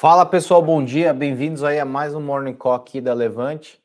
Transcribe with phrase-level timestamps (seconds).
[0.00, 3.82] Fala pessoal, bom dia, bem-vindos aí a mais um Morning Call aqui da Levante.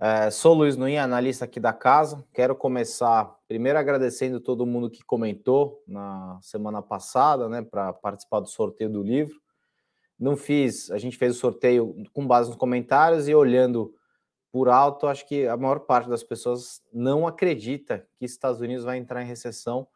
[0.00, 2.24] É, sou Luiz Nuin, analista aqui da casa.
[2.32, 8.48] Quero começar primeiro agradecendo todo mundo que comentou na semana passada, né, para participar do
[8.48, 9.38] sorteio do livro.
[10.18, 13.94] Não fiz, a gente fez o sorteio com base nos comentários e olhando
[14.50, 18.96] por alto, acho que a maior parte das pessoas não acredita que Estados Unidos vai
[18.96, 19.86] entrar em recessão.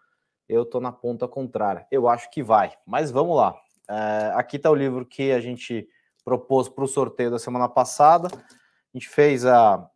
[0.46, 1.86] Eu estou na ponta contrária.
[1.90, 3.58] Eu acho que vai, mas vamos lá.
[3.92, 5.86] É, aqui está o livro que a gente
[6.24, 8.28] propôs para o sorteio da semana passada.
[8.32, 9.86] A gente fez a,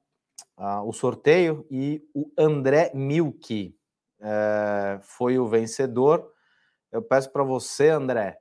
[0.54, 3.74] a o sorteio e o André Milk
[4.20, 6.30] é, foi o vencedor.
[6.92, 8.38] Eu peço para você, André,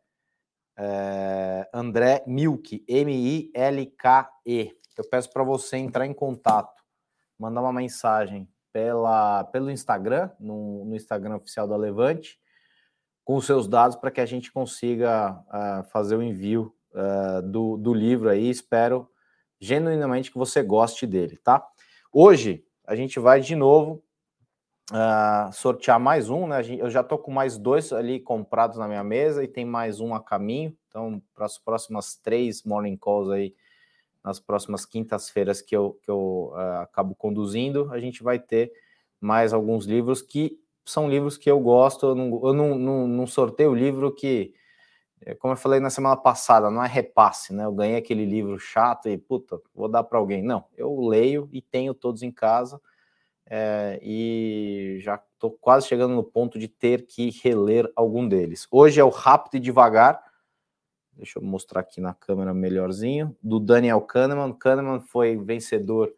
[0.78, 4.78] é, André Milk, M-I-L-K-E.
[4.98, 6.84] Eu peço para você entrar em contato,
[7.40, 12.38] mandar uma mensagem pela, pelo Instagram, no, no Instagram oficial da Levante,
[13.26, 17.76] com os seus dados para que a gente consiga uh, fazer o envio uh, do,
[17.76, 18.48] do livro aí.
[18.48, 19.10] Espero
[19.60, 21.68] genuinamente que você goste dele, tá?
[22.14, 24.04] Hoje a gente vai de novo
[24.92, 26.62] uh, sortear mais um, né?
[26.78, 30.14] Eu já tô com mais dois ali comprados na minha mesa e tem mais um
[30.14, 30.78] a caminho.
[30.88, 33.56] Então, para as próximas três morning calls aí,
[34.24, 38.72] nas próximas quintas-feiras que eu, que eu acabo conduzindo, a gente vai ter
[39.20, 42.08] mais alguns livros que são livros que eu gosto.
[42.08, 44.54] Eu não, eu não, não, não sorteio o livro que,
[45.22, 47.66] é, como eu falei na semana passada, não é repasse, né?
[47.66, 50.44] Eu ganhei aquele livro chato e, puta, vou dar para alguém.
[50.44, 52.80] Não, eu leio e tenho todos em casa.
[53.48, 58.68] É, e já estou quase chegando no ponto de ter que reler algum deles.
[58.72, 60.24] Hoje é o Rápido e Devagar,
[61.14, 64.52] deixa eu mostrar aqui na câmera melhorzinho, do Daniel Kahneman.
[64.54, 66.12] Kahneman foi vencedor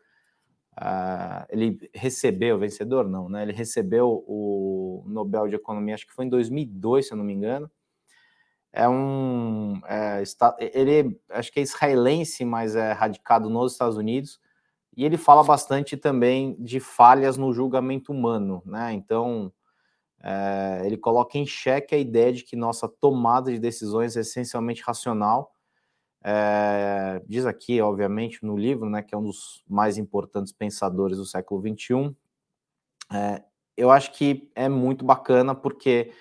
[0.77, 3.41] Uh, ele recebeu, vencedor não, né?
[3.41, 7.33] Ele recebeu o Nobel de Economia, acho que foi em 2002, se eu não me
[7.33, 7.69] engano.
[8.71, 14.39] É um, é, está, ele acho que é israelense, mas é radicado nos Estados Unidos.
[14.95, 18.93] E ele fala bastante também de falhas no julgamento humano, né?
[18.93, 19.51] Então,
[20.23, 24.83] é, ele coloca em xeque a ideia de que nossa tomada de decisões é essencialmente
[24.83, 25.56] racional
[26.29, 31.25] é, diz aqui, obviamente, no livro, né, que é um dos mais importantes pensadores do
[31.25, 32.13] século XXI.
[33.13, 33.43] É,
[33.77, 36.11] eu acho que é muito bacana porque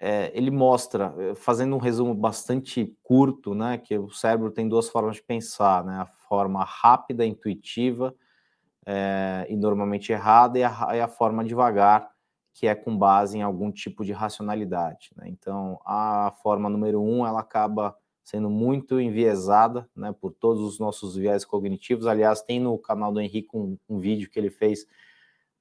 [0.00, 4.88] é, ele mostra, eh, fazendo um resumo bastante curto, né, que o cérebro tem duas
[4.88, 8.12] formas de pensar, né, a forma rápida, intuitiva
[8.84, 12.10] é, e normalmente errada, e a, e a, forma devagar,
[12.52, 15.12] que é com base em algum tipo de racionalidade.
[15.14, 15.28] Né?
[15.28, 21.16] Então, a forma número um, ela acaba sendo muito enviesada né, por todos os nossos
[21.16, 22.06] viés cognitivos.
[22.06, 24.86] Aliás, tem no canal do Henrique um, um vídeo que ele fez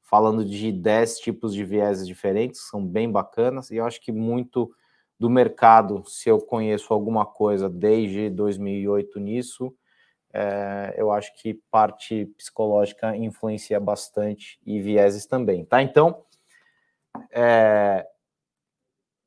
[0.01, 4.69] falando de 10 tipos de vieses diferentes, são bem bacanas, e eu acho que muito
[5.17, 9.73] do mercado, se eu conheço alguma coisa desde 2008 nisso,
[10.33, 15.81] é, eu acho que parte psicológica influencia bastante e vieses também, tá?
[15.81, 16.23] Então,
[17.31, 18.05] é,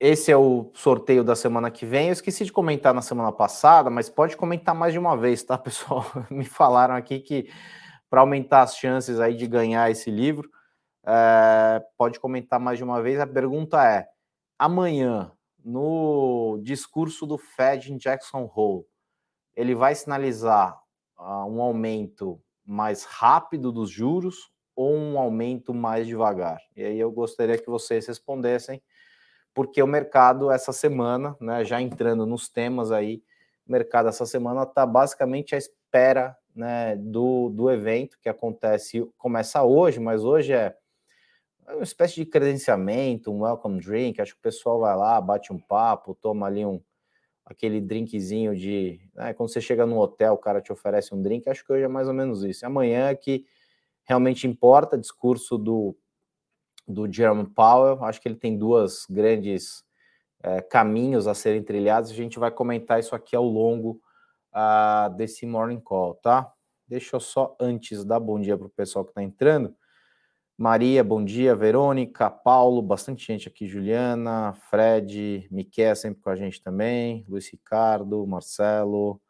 [0.01, 2.09] esse é o sorteio da semana que vem.
[2.09, 5.57] Eu esqueci de comentar na semana passada, mas pode comentar mais de uma vez, tá,
[5.59, 6.05] pessoal?
[6.31, 7.49] Me falaram aqui que
[8.11, 10.49] para aumentar as chances aí de ganhar esse livro,
[11.07, 13.19] é, pode comentar mais de uma vez.
[13.21, 14.07] A pergunta é:
[14.59, 15.33] amanhã,
[15.65, 18.85] no discurso do Fed em Jackson Hole,
[19.57, 20.79] ele vai sinalizar
[21.19, 26.59] uh, um aumento mais rápido dos juros ou um aumento mais devagar?
[26.77, 28.83] E aí eu gostaria que vocês respondessem
[29.55, 33.23] porque o mercado essa semana, né, já entrando nos temas aí,
[33.67, 39.63] o mercado essa semana está basicamente à espera né, do, do evento que acontece, começa
[39.63, 40.77] hoje, mas hoje é
[41.69, 45.59] uma espécie de credenciamento, um welcome drink, acho que o pessoal vai lá, bate um
[45.59, 46.81] papo, toma ali um
[47.47, 51.49] aquele drinkzinho de, né, quando você chega no hotel, o cara te oferece um drink,
[51.49, 52.65] acho que hoje é mais ou menos isso.
[52.65, 53.45] Amanhã é que
[54.05, 55.95] realmente importa, discurso do
[56.87, 58.03] do Jerome Powell.
[58.05, 59.85] Acho que ele tem duas grandes
[60.43, 62.11] é, caminhos a serem trilhados.
[62.11, 64.01] A gente vai comentar isso aqui ao longo
[64.55, 66.53] uh, desse morning call, tá?
[66.87, 69.75] Deixa eu só antes dar bom dia para o pessoal que está entrando.
[70.57, 71.57] Maria, bom dia.
[71.57, 73.67] Verônica, Paulo, bastante gente aqui.
[73.67, 77.25] Juliana, Fred, Miquel sempre com a gente também.
[77.29, 79.21] Luiz Ricardo, Marcelo.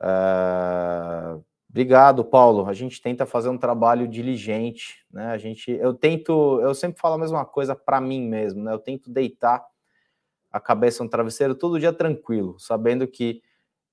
[0.00, 2.66] Uh, Obrigado, Paulo.
[2.66, 5.26] A gente tenta fazer um trabalho diligente, né?
[5.26, 8.72] A gente, eu tento, eu sempre falo a mesma coisa para mim mesmo, né?
[8.72, 9.64] Eu tento deitar
[10.50, 13.42] a cabeça no travesseiro todo dia tranquilo, sabendo que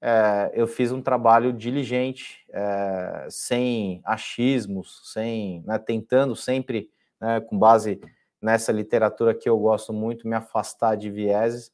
[0.02, 6.90] é, eu fiz um trabalho diligente, é, sem achismos, sem, né, tentando sempre,
[7.20, 8.00] né, com base
[8.42, 11.72] nessa literatura que eu gosto muito, me afastar de vieses.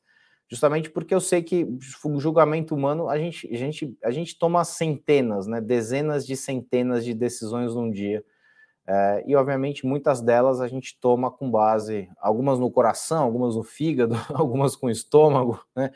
[0.51, 1.65] Justamente porque eu sei que
[2.03, 7.05] o julgamento humano a gente, a gente, a gente toma centenas, né, dezenas de centenas
[7.05, 8.21] de decisões num dia.
[8.85, 13.63] É, e obviamente muitas delas a gente toma com base, algumas no coração, algumas no
[13.63, 15.91] fígado, algumas com estômago, né?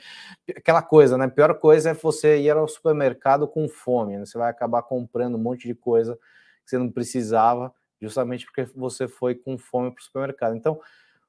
[0.55, 1.25] Aquela coisa, né?
[1.25, 4.25] A pior coisa é você ir ao supermercado com fome, né?
[4.25, 6.15] Você vai acabar comprando um monte de coisa
[6.63, 10.55] que você não precisava, justamente porque você foi com fome para o supermercado.
[10.55, 10.79] Então,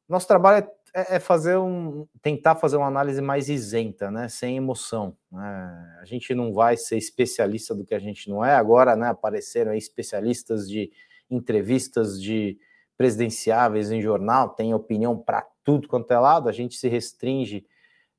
[0.09, 4.57] nosso trabalho é é, é, fazer um, tentar fazer uma análise mais isenta, né, sem
[4.57, 5.15] emoção.
[5.31, 5.99] Né?
[6.01, 8.55] A gente não vai ser especialista do que a gente não é.
[8.55, 10.91] Agora, né, apareceram especialistas de
[11.31, 12.59] entrevistas de
[12.97, 16.49] presidenciáveis em jornal, tem opinião para tudo quanto é lado.
[16.49, 17.67] A gente se restringe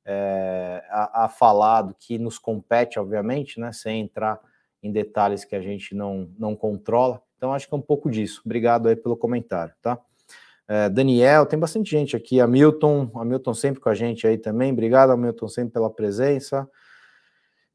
[0.04, 4.40] é, a, a falar do que nos compete, obviamente, né, sem entrar
[4.80, 7.20] em detalhes que a gente não, não controla.
[7.36, 8.40] Então, acho que é um pouco disso.
[8.44, 9.98] Obrigado aí pelo comentário, tá?
[10.70, 12.42] É, Daniel, tem bastante gente aqui.
[12.42, 14.70] Hamilton, Hamilton sempre com a gente aí também.
[14.70, 16.68] Obrigado, Hamilton, sempre pela presença.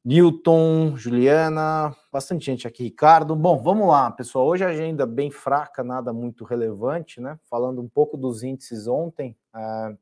[0.05, 2.83] Newton, Juliana, bastante gente aqui.
[2.83, 4.45] Ricardo, bom, vamos lá, pessoal.
[4.45, 7.39] Hoje a agenda bem fraca, nada muito relevante, né?
[7.49, 9.93] Falando um pouco dos índices ontem, a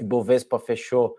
[0.00, 1.14] Ibovespa fechou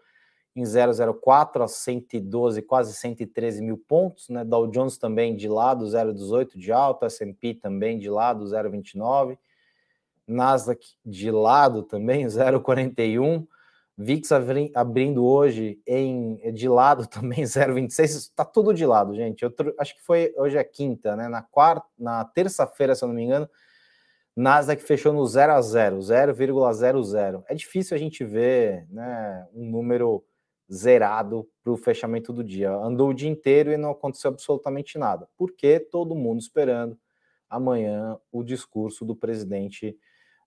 [0.53, 4.43] em 0,04 a 112, quase 113 mil pontos, né?
[4.43, 9.37] Dow Jones também de lado, 0,18 de alta, S&P também de lado, 0,29
[10.29, 13.45] Nasdaq de lado também, 0,41.
[14.01, 14.31] VIX
[14.75, 18.03] abrindo hoje em de lado também 0,26.
[18.03, 19.43] Está tudo de lado, gente.
[19.43, 21.27] Eu acho que foi hoje é quinta, né?
[21.27, 23.49] Na quarta, na terça-feira, se eu não me engano,
[24.35, 27.43] Nasdaq fechou no 0 a 0, 0,00.
[27.49, 30.23] É difícil a gente ver, né, um número
[30.71, 32.71] zerado para o fechamento do dia.
[32.71, 35.27] Andou o dia inteiro e não aconteceu absolutamente nada.
[35.35, 36.97] Porque todo mundo esperando
[37.49, 39.97] amanhã o discurso do presidente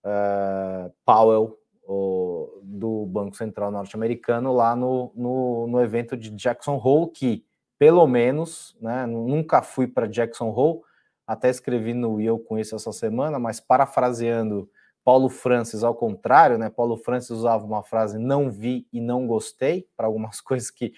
[0.05, 7.11] uh, Powell, o, do Banco Central norte-americano, lá no, no, no, evento de Jackson Hole,
[7.11, 7.45] que
[7.79, 10.81] pelo menos, né, nunca fui para Jackson Hole,
[11.27, 14.71] até escrevi no Will com isso essa semana, mas parafraseando
[15.05, 16.71] Paulo Francis ao contrário, né?
[16.71, 20.93] Paulo Francis usava uma frase não vi e não gostei para algumas coisas que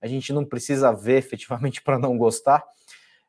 [0.00, 2.64] a gente não precisa ver efetivamente para não gostar.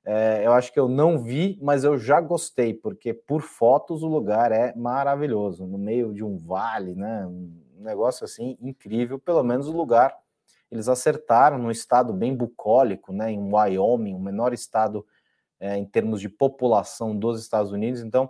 [0.06, 4.08] É, eu acho que eu não vi, mas eu já gostei, porque por fotos o
[4.08, 7.26] lugar é maravilhoso, no meio de um vale, né?
[7.26, 9.18] Um negócio assim incrível.
[9.18, 10.14] Pelo menos o lugar
[10.74, 13.32] eles acertaram num estado bem bucólico, né?
[13.32, 15.06] Em Wyoming, o menor estado
[15.60, 18.02] é, em termos de população dos Estados Unidos.
[18.02, 18.30] Então,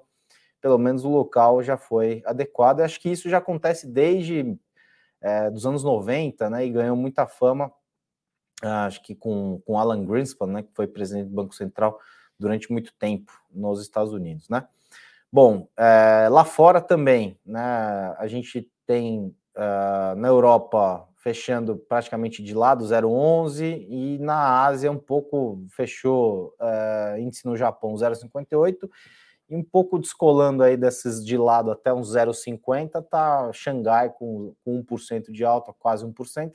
[0.59, 2.79] pelo menos o local já foi adequado.
[2.79, 4.59] Eu acho que isso já acontece desde
[5.21, 6.65] é, dos anos 90, né?
[6.65, 7.71] E ganhou muita fama
[8.69, 11.99] acho que com, com Alan Greenspan, né, que foi presidente do Banco Central
[12.39, 14.67] durante muito tempo nos Estados Unidos, né?
[15.31, 17.61] Bom, é, lá fora também, né,
[18.19, 24.99] a gente tem uh, na Europa fechando praticamente de lado 0,11 e na Ásia um
[24.99, 28.89] pouco fechou uh, índice no Japão 0,58
[29.49, 34.83] e um pouco descolando aí desses de lado até uns 0,50 tá Xangai com, com
[34.83, 36.51] 1% de alta, quase 1%,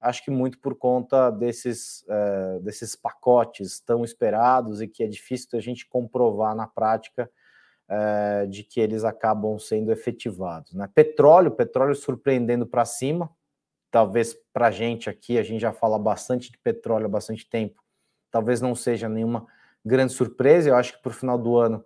[0.00, 5.48] acho que muito por conta desses, uh, desses pacotes tão esperados e que é difícil
[5.58, 7.30] a gente comprovar na prática
[7.88, 10.72] uh, de que eles acabam sendo efetivados.
[10.74, 10.88] Né?
[10.94, 13.30] Petróleo, petróleo surpreendendo para cima,
[13.90, 17.82] talvez para a gente aqui, a gente já fala bastante de petróleo há bastante tempo,
[18.30, 19.46] talvez não seja nenhuma
[19.84, 21.84] grande surpresa, eu acho que para o final do ano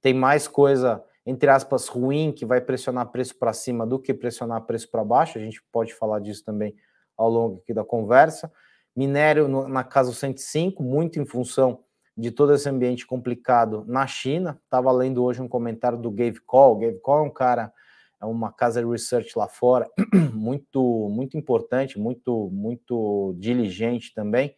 [0.00, 4.62] tem mais coisa entre aspas, ruim, que vai pressionar preço para cima do que pressionar
[4.62, 5.36] preço para baixo.
[5.36, 6.74] A gente pode falar disso também
[7.18, 8.50] ao longo aqui da conversa.
[8.96, 11.80] Minério no, na casa 105, muito em função
[12.16, 14.60] de todo esse ambiente complicado na China.
[14.64, 16.78] Estava lendo hoje um comentário do Gave Call.
[16.78, 17.72] Gave Call é um cara,
[18.20, 19.88] é uma casa de research lá fora,
[20.32, 24.54] muito, muito importante, muito, muito diligente também,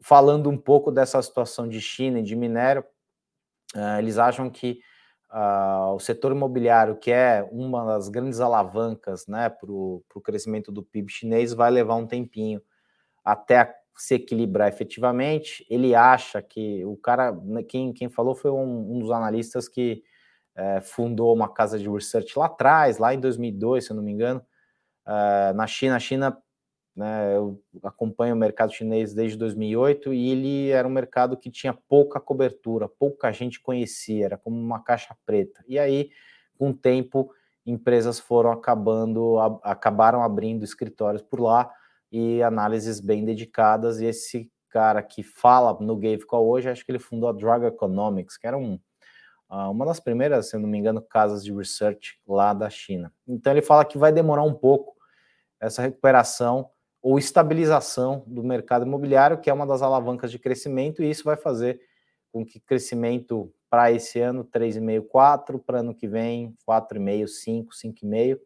[0.00, 2.84] falando um pouco dessa situação de China e de minério.
[3.74, 4.80] Uh, eles acham que
[5.32, 10.82] Uh, o setor imobiliário, que é uma das grandes alavancas né, para o crescimento do
[10.82, 12.60] PIB chinês, vai levar um tempinho
[13.24, 15.66] até se equilibrar efetivamente.
[15.70, 20.02] Ele acha que o cara, né, quem, quem falou foi um, um dos analistas que
[20.54, 24.12] é, fundou uma casa de research lá atrás, lá em 2002, se eu não me
[24.12, 24.42] engano,
[25.06, 25.96] uh, na China.
[25.96, 26.38] A China
[26.94, 31.72] né, eu acompanho o mercado chinês desde 2008 e ele era um mercado que tinha
[31.72, 35.64] pouca cobertura, pouca gente conhecia, era como uma caixa preta.
[35.66, 36.10] E aí,
[36.58, 37.32] com o tempo,
[37.64, 41.70] empresas foram acabando, a, acabaram abrindo escritórios por lá
[42.10, 44.00] e análises bem dedicadas.
[44.00, 47.64] E esse cara que fala no Gave Call hoje, acho que ele fundou a Drug
[47.64, 48.78] Economics, que era um,
[49.48, 53.12] uma das primeiras, se não me engano, casas de research lá da China.
[53.26, 54.94] Então ele fala que vai demorar um pouco
[55.58, 56.68] essa recuperação
[57.02, 61.36] ou estabilização do mercado imobiliário, que é uma das alavancas de crescimento, e isso vai
[61.36, 61.80] fazer
[62.32, 68.38] com que crescimento para esse ano 3,5, 4, para ano que vem 4,5, 5, 5,5,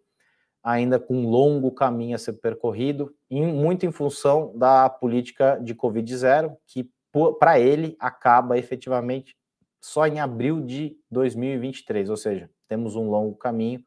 [0.62, 5.74] ainda com um longo caminho a ser percorrido, em, muito em função da política de
[5.74, 6.90] Covid zero, que
[7.38, 9.36] para ele acaba efetivamente
[9.80, 13.84] só em abril de 2023, ou seja, temos um longo caminho.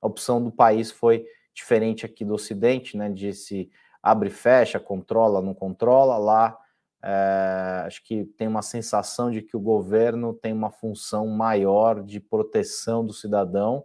[0.00, 3.08] A opção do país foi diferente aqui do Ocidente, né?
[3.10, 3.70] De se
[4.06, 6.16] abre e fecha, controla, não controla.
[6.16, 6.56] Lá,
[7.02, 12.20] é, acho que tem uma sensação de que o governo tem uma função maior de
[12.20, 13.84] proteção do cidadão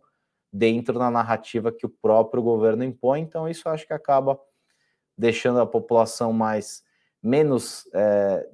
[0.53, 3.21] dentro da narrativa que o próprio governo impõe.
[3.21, 4.39] Então, isso acho que acaba
[5.17, 6.83] deixando a população mais
[7.21, 8.47] menos é,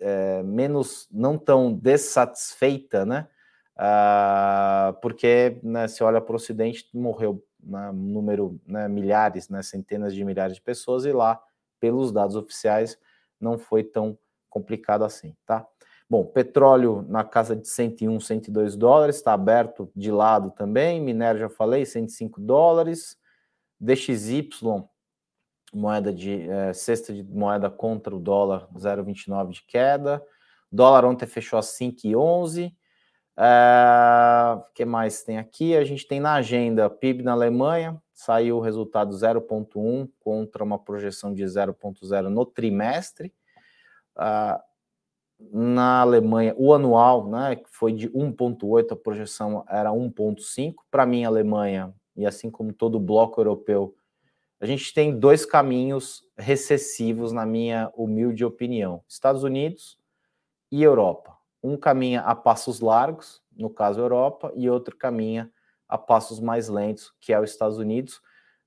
[0.00, 3.26] é, menos não tão dessatisfeita, né?
[3.74, 10.14] Ah, porque né, se olha para o Ocidente, morreu né, número, né, milhares, né, centenas
[10.14, 11.40] de milhares de pessoas, e lá,
[11.80, 12.98] pelos dados oficiais,
[13.40, 14.18] não foi tão
[14.48, 15.66] complicado assim, tá?
[16.08, 21.48] Bom, petróleo na casa de 101, 102 dólares, está aberto de lado também, minério já
[21.48, 23.18] falei, 105 dólares,
[23.80, 24.48] DXY,
[25.74, 30.24] moeda de é, cesta de moeda contra o dólar, 0,29 de queda,
[30.70, 32.72] dólar ontem fechou a 5,11,
[33.36, 35.76] o é, que mais tem aqui?
[35.76, 41.34] A gente tem na agenda PIB na Alemanha, saiu o resultado 0,1 contra uma projeção
[41.34, 43.32] de 0,0 no trimestre.
[44.16, 44.58] Uh,
[45.52, 50.76] na Alemanha, o anual, né, foi de 1,8, a projeção era 1,5.
[50.90, 53.94] Para mim, a Alemanha, e assim como todo o bloco europeu,
[54.58, 59.98] a gente tem dois caminhos recessivos, na minha humilde opinião: Estados Unidos
[60.72, 61.35] e Europa.
[61.66, 65.50] Um caminha a passos largos, no caso Europa, e outro caminha
[65.88, 68.20] a passos mais lentos, que é os Estados Unidos.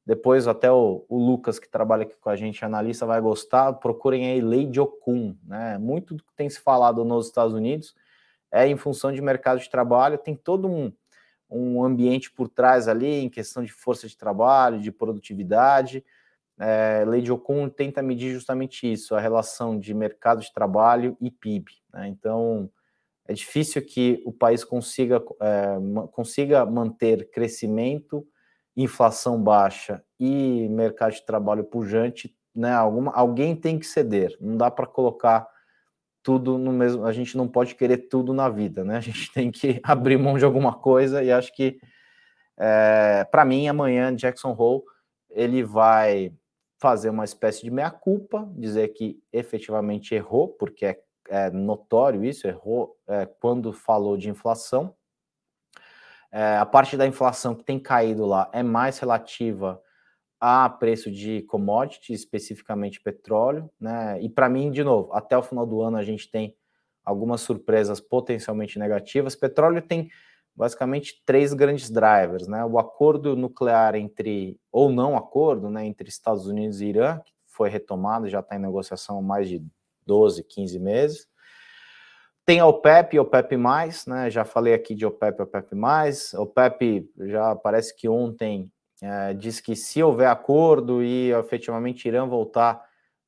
[0.05, 3.71] Depois até o, o, Lucas, que trabalha aqui com a gente, analista, vai gostar.
[3.73, 5.37] Procurem aí lei Ocum.
[5.43, 5.77] Né?
[5.77, 7.95] Muito do que tem se falado nos Estados Unidos
[8.51, 10.17] é em função de mercado de trabalho.
[10.17, 10.91] Tem todo um,
[11.49, 16.03] um ambiente por trás ali, em questão de força de trabalho, de produtividade.
[16.59, 21.71] É, lei Ocum tenta medir justamente isso, a relação de mercado de trabalho e PIB.
[21.93, 22.09] Né?
[22.09, 22.69] Então,
[23.29, 25.77] é difícil que o país consiga, é,
[26.11, 28.27] consiga manter crescimento,
[28.75, 32.73] inflação baixa e mercado de trabalho pujante, né?
[32.73, 34.35] Alguma, alguém tem que ceder.
[34.41, 35.47] Não dá para colocar
[36.23, 37.05] tudo no mesmo.
[37.05, 38.97] A gente não pode querer tudo na vida, né?
[38.97, 41.79] A gente tem que abrir mão de alguma coisa e acho que,
[42.57, 44.81] é, para mim, amanhã Jackson Hole
[45.29, 46.33] ele vai
[46.79, 52.47] fazer uma espécie de meia culpa, dizer que efetivamente errou, porque é é notório isso,
[52.47, 54.95] errou é, quando falou de inflação.
[56.31, 59.81] É, a parte da inflação que tem caído lá é mais relativa
[60.39, 64.21] a preço de commodity, especificamente petróleo, né?
[64.21, 66.55] E para mim, de novo, até o final do ano a gente tem
[67.03, 69.35] algumas surpresas potencialmente negativas.
[69.35, 70.09] Petróleo tem
[70.55, 72.63] basicamente três grandes drivers, né?
[72.63, 77.69] O acordo nuclear entre ou não acordo, né, entre Estados Unidos e Irã, que foi
[77.69, 79.61] retomado, já está em negociação há mais de
[80.09, 81.27] 12, 15 meses.
[82.43, 83.55] Tem a OPEP e OPEP+,
[84.07, 84.31] né?
[84.31, 85.75] Já falei aqui de OPEP e OPEP+.
[86.35, 88.71] OPEP já parece que ontem
[89.03, 92.83] é, que se houver acordo e efetivamente Irã voltar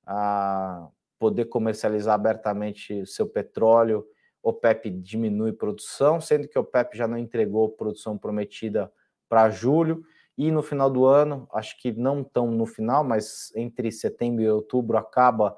[0.05, 0.87] a
[1.19, 4.03] poder comercializar abertamente o seu petróleo,
[4.41, 8.91] OPEP diminui produção, sendo que a OPEP já não entregou produção prometida
[9.29, 10.03] para julho.
[10.35, 14.49] E no final do ano, acho que não tão no final, mas entre setembro e
[14.49, 15.55] outubro acaba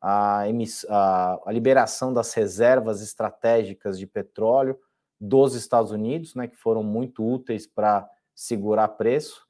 [0.00, 0.44] a,
[0.88, 4.78] a, a liberação das reservas estratégicas de petróleo
[5.20, 9.46] dos Estados Unidos, né, que foram muito úteis para segurar preço.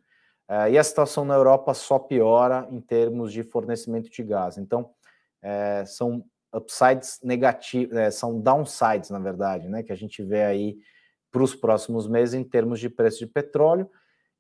[0.49, 4.59] Uh, e a situação na Europa só piora em termos de fornecimento de gás.
[4.59, 4.91] Então,
[5.41, 10.77] é, são upsides negativos, é, são downsides, na verdade, né, que a gente vê aí
[11.31, 13.89] para os próximos meses em termos de preço de petróleo.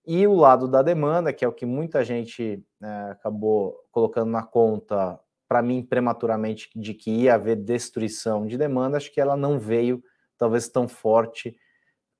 [0.05, 4.43] E o lado da demanda, que é o que muita gente é, acabou colocando na
[4.43, 9.59] conta para mim, prematuramente, de que ia haver destruição de demanda, acho que ela não
[9.59, 10.01] veio
[10.39, 11.57] talvez tão forte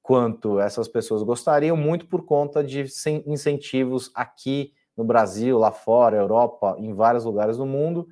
[0.03, 2.85] quanto essas pessoas gostariam, muito por conta de
[3.25, 8.09] incentivos aqui no Brasil, lá fora, Europa, em vários lugares do mundo,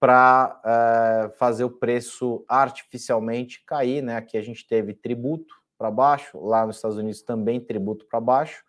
[0.00, 4.02] para é, eh, fazer o preço artificialmente cair.
[4.02, 4.16] Né?
[4.16, 8.64] Aqui a gente teve tributo para baixo, lá nos Estados Unidos também tributo para baixo.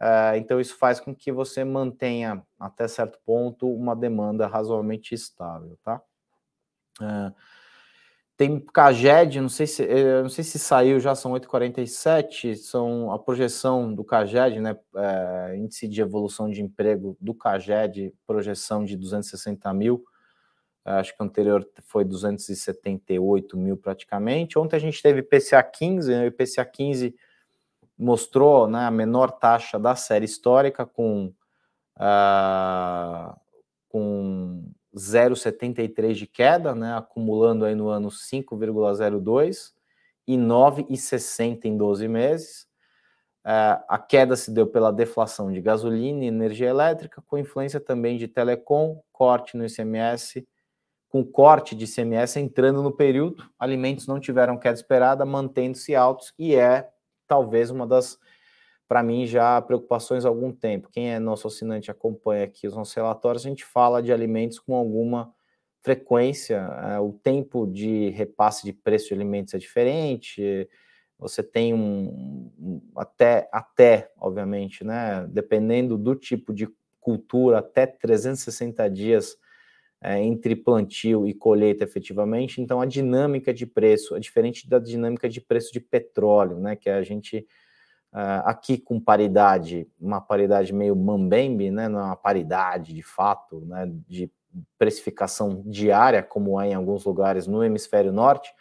[0.00, 5.78] Uh, então, isso faz com que você mantenha, até certo ponto, uma demanda razoavelmente estável,
[5.82, 6.02] tá?
[7.00, 7.34] Uh,
[8.36, 13.18] tem Caged, não sei se eh, não sei se saiu já, são 8,47, são a
[13.18, 14.76] projeção do Caged, né?
[14.96, 20.04] É, índice de evolução de emprego do Caged, projeção de 260 mil.
[20.84, 24.58] Acho que o anterior foi 278 mil praticamente.
[24.58, 26.24] Ontem a gente teve IPCA 15, né?
[26.24, 27.14] o IPCA 15
[27.98, 31.32] mostrou né, a menor taxa da série histórica, com,
[31.96, 33.40] uh,
[33.88, 39.72] com 0,73 de queda, né, acumulando aí no ano 5,02
[40.26, 42.66] e 9,60 em 12 meses.
[43.44, 48.16] Uh, a queda se deu pela deflação de gasolina e energia elétrica, com influência também
[48.16, 50.48] de telecom, corte no ICMS,
[51.10, 53.44] com corte de ICMS entrando no período.
[53.58, 56.90] Alimentos não tiveram queda esperada, mantendo-se altos, e é
[57.26, 58.18] talvez uma das
[58.86, 60.90] para mim, já preocupações há algum tempo.
[60.92, 64.74] Quem é nosso assinante acompanha aqui os nossos relatórios, a gente fala de alimentos com
[64.74, 65.34] alguma
[65.82, 70.68] frequência, é, o tempo de repasse de preço de alimentos é diferente,
[71.18, 76.68] você tem um, um até, até, obviamente, né, dependendo do tipo de
[77.00, 79.36] cultura, até 360 dias
[80.04, 85.28] é, entre plantio e colheita efetivamente, então a dinâmica de preço é diferente da dinâmica
[85.30, 87.46] de preço de petróleo, né, que a gente
[88.16, 93.62] Uh, aqui com paridade, uma paridade meio mambembe, né, não é uma paridade de fato,
[93.62, 94.30] né, de
[94.78, 98.54] precificação diária, como é em alguns lugares no hemisfério norte,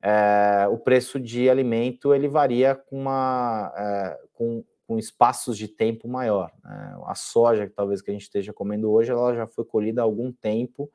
[0.00, 6.08] é, o preço de alimento ele varia com, uma, é, com, com espaços de tempo
[6.08, 6.50] maior.
[6.64, 6.98] Né?
[7.04, 10.32] A soja, talvez que a gente esteja comendo hoje, ela já foi colhida há algum
[10.32, 10.90] tempo,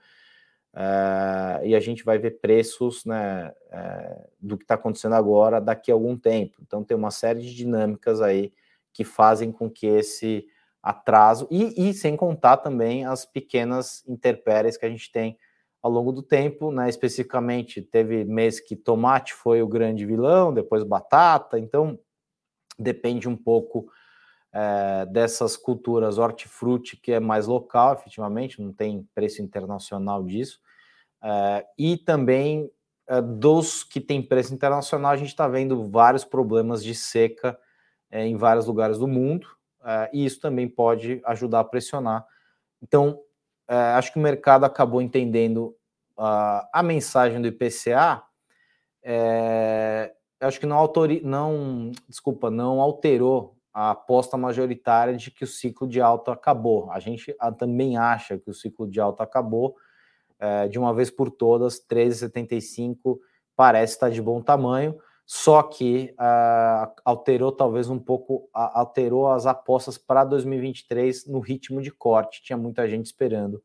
[0.75, 5.91] Uh, e a gente vai ver preços né, uh, do que está acontecendo agora daqui
[5.91, 6.57] a algum tempo.
[6.63, 8.51] Então, tem uma série de dinâmicas aí
[8.91, 10.47] que fazem com que esse
[10.81, 15.37] atraso, e, e sem contar também as pequenas intempéries que a gente tem
[15.79, 16.89] ao longo do tempo, né?
[16.89, 21.99] Especificamente, teve mês que tomate foi o grande vilão, depois batata, então
[22.77, 23.87] depende um pouco
[24.55, 30.59] é, dessas culturas hortifruti, que é mais local, efetivamente, não tem preço internacional disso,
[31.23, 32.69] é, e também
[33.07, 37.59] é, dos que tem preço internacional, a gente está vendo vários problemas de seca
[38.11, 39.47] em vários lugares do mundo,
[40.13, 42.23] e isso também pode ajudar a pressionar.
[42.79, 43.19] Então,
[43.67, 45.75] acho que o mercado acabou entendendo
[46.15, 48.21] a mensagem do IPCA,
[50.43, 55.87] acho que não, autori não, desculpa, não alterou a aposta majoritária de que o ciclo
[55.87, 56.91] de alta acabou.
[56.91, 59.75] A gente também acha que o ciclo de alta acabou.
[60.39, 63.17] É, de uma vez por todas, 13,75
[63.55, 69.97] parece estar de bom tamanho, só que uh, alterou talvez um pouco, alterou as apostas
[69.97, 72.43] para 2023 no ritmo de corte.
[72.43, 73.63] Tinha muita gente esperando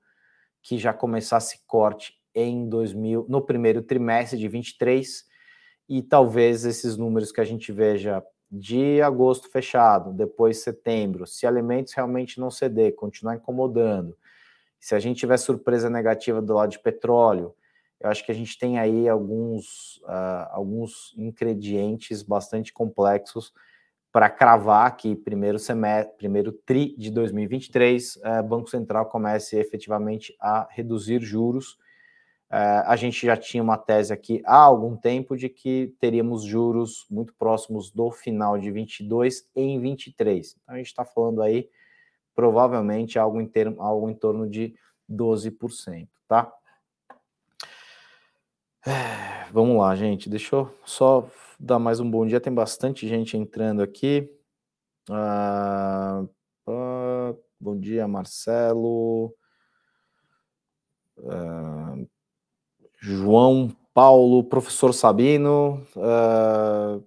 [0.62, 5.24] que já começasse corte em 2000, no primeiro trimestre de 23,
[5.88, 11.92] e talvez esses números que a gente veja de agosto fechado, depois setembro, se alimentos
[11.92, 14.16] realmente não ceder, continuar incomodando,
[14.80, 17.54] se a gente tiver surpresa negativa do lado de petróleo,
[18.00, 23.52] eu acho que a gente tem aí alguns, uh, alguns ingredientes bastante complexos
[24.12, 30.34] para cravar que primeiro semestre, primeiro tri de 2023, o uh, Banco Central comece efetivamente
[30.40, 31.76] a reduzir juros
[32.50, 37.34] a gente já tinha uma tese aqui há algum tempo de que teríamos juros muito
[37.34, 40.56] próximos do final de 22 em 23.
[40.62, 41.68] Então a gente está falando aí
[42.34, 44.74] provavelmente algo em, termo, algo em torno de
[45.10, 46.50] 12%, tá?
[48.86, 50.30] É, vamos lá, gente.
[50.30, 51.28] Deixa eu só
[51.60, 52.40] dar mais um bom dia.
[52.40, 54.30] Tem bastante gente entrando aqui.
[55.10, 56.28] Uh,
[57.60, 59.34] bom dia, Marcelo.
[61.18, 62.08] Uh,
[63.00, 65.86] João Paulo, professor Sabino.
[65.96, 67.04] Uh,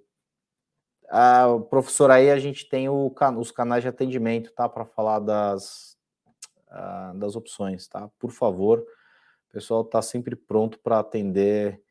[1.70, 4.70] professor, aí a gente tem o, os canais de atendimento, tá?
[4.70, 5.98] Para falar das,
[6.70, 8.10] uh, das opções, tá?
[8.18, 11.82] Por favor, o pessoal está sempre pronto para atender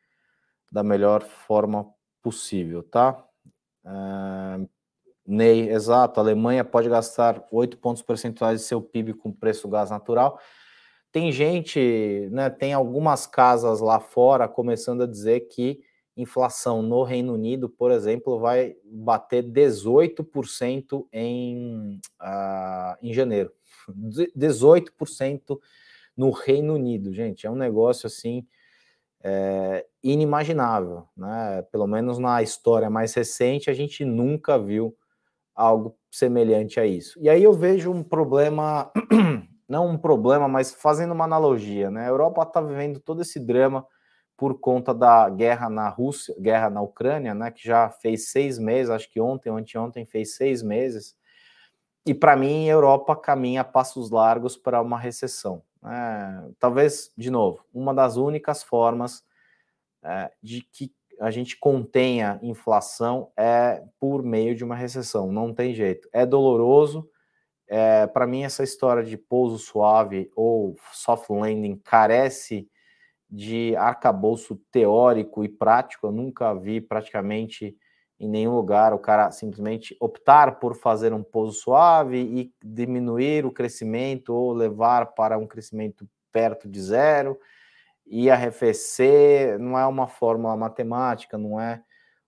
[0.73, 3.23] da melhor forma possível, tá?
[3.85, 4.69] Uh,
[5.27, 6.19] Ney, exato.
[6.19, 10.41] A Alemanha pode gastar 8 pontos percentuais de seu PIB com preço do gás natural.
[11.13, 15.81] Tem gente, né, tem algumas casas lá fora começando a dizer que
[16.17, 23.53] inflação no Reino Unido, por exemplo, vai bater 18% em, uh, em janeiro.
[24.37, 25.59] 18%
[26.17, 28.47] no Reino Unido, gente, é um negócio assim
[29.23, 31.63] é, inimaginável, né?
[31.71, 34.95] Pelo menos na história mais recente, a gente nunca viu
[35.55, 37.19] algo semelhante a isso.
[37.21, 38.91] E aí eu vejo um problema
[39.71, 42.05] não um problema, mas fazendo uma analogia, né?
[42.05, 43.87] A Europa está vivendo todo esse drama
[44.37, 48.89] por conta da guerra na Rússia, guerra na Ucrânia, né, que já fez seis meses,
[48.89, 51.15] acho que ontem ou anteontem fez seis meses,
[52.07, 55.63] e para mim a Europa caminha a passos largos para uma recessão.
[55.85, 59.23] É, talvez, de novo, uma das únicas formas
[60.03, 65.75] é, de que a gente contenha inflação é por meio de uma recessão, não tem
[65.75, 66.09] jeito.
[66.15, 67.07] É doloroso.
[67.73, 72.69] É, para mim, essa história de pouso suave ou soft landing carece
[73.31, 76.09] de arcabouço teórico e prático.
[76.09, 77.77] Eu nunca vi praticamente
[78.19, 83.53] em nenhum lugar o cara simplesmente optar por fazer um pouso suave e diminuir o
[83.53, 87.39] crescimento ou levar para um crescimento perto de zero
[88.05, 89.61] e arrefecer.
[89.61, 91.81] Não é uma fórmula matemática, não é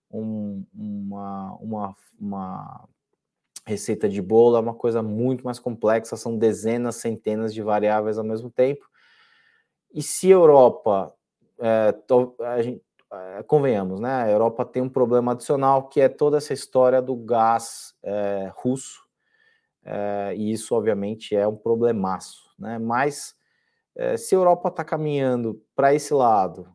[0.09, 2.89] um, uma, uma, uma
[3.65, 8.23] receita de bolo, é uma coisa muito mais complexa, são dezenas, centenas de variáveis ao
[8.23, 8.85] mesmo tempo.
[9.93, 11.13] E se a Europa,
[11.59, 11.95] é,
[12.41, 14.23] a gente, é, convenhamos, né?
[14.23, 19.01] A Europa tem um problema adicional que é toda essa história do gás é, russo,
[19.85, 22.79] é, e isso obviamente é um problemaço, né?
[22.79, 23.35] Mas
[23.95, 26.67] é, se a Europa está caminhando para esse lado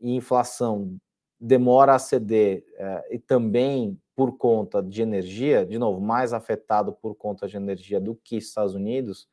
[0.00, 0.96] e inflação
[1.40, 2.64] demora a ceder
[3.10, 8.14] e também por conta de energia, de novo, mais afetado por conta de energia do
[8.14, 9.26] que Estados Unidos,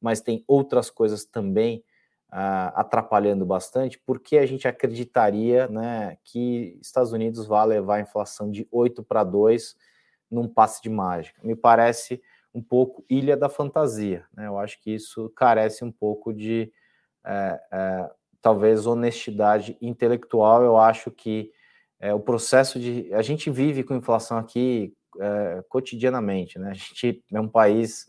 [0.00, 1.84] mas tem outras coisas também
[2.32, 8.50] uh, atrapalhando bastante, porque a gente acreditaria né, que Estados Unidos vai levar a inflação
[8.50, 9.76] de 8 para 2
[10.28, 11.40] num passe de mágica.
[11.44, 12.20] Me parece
[12.52, 14.26] um pouco ilha da fantasia.
[14.34, 14.48] Né?
[14.48, 16.72] Eu acho que isso carece um pouco de
[17.24, 18.10] é, é,
[18.44, 20.62] talvez honestidade intelectual.
[20.62, 21.50] Eu acho que
[21.98, 23.08] é, o processo de.
[23.14, 26.70] A gente vive com inflação aqui é, cotidianamente, né?
[26.70, 28.06] A gente é um país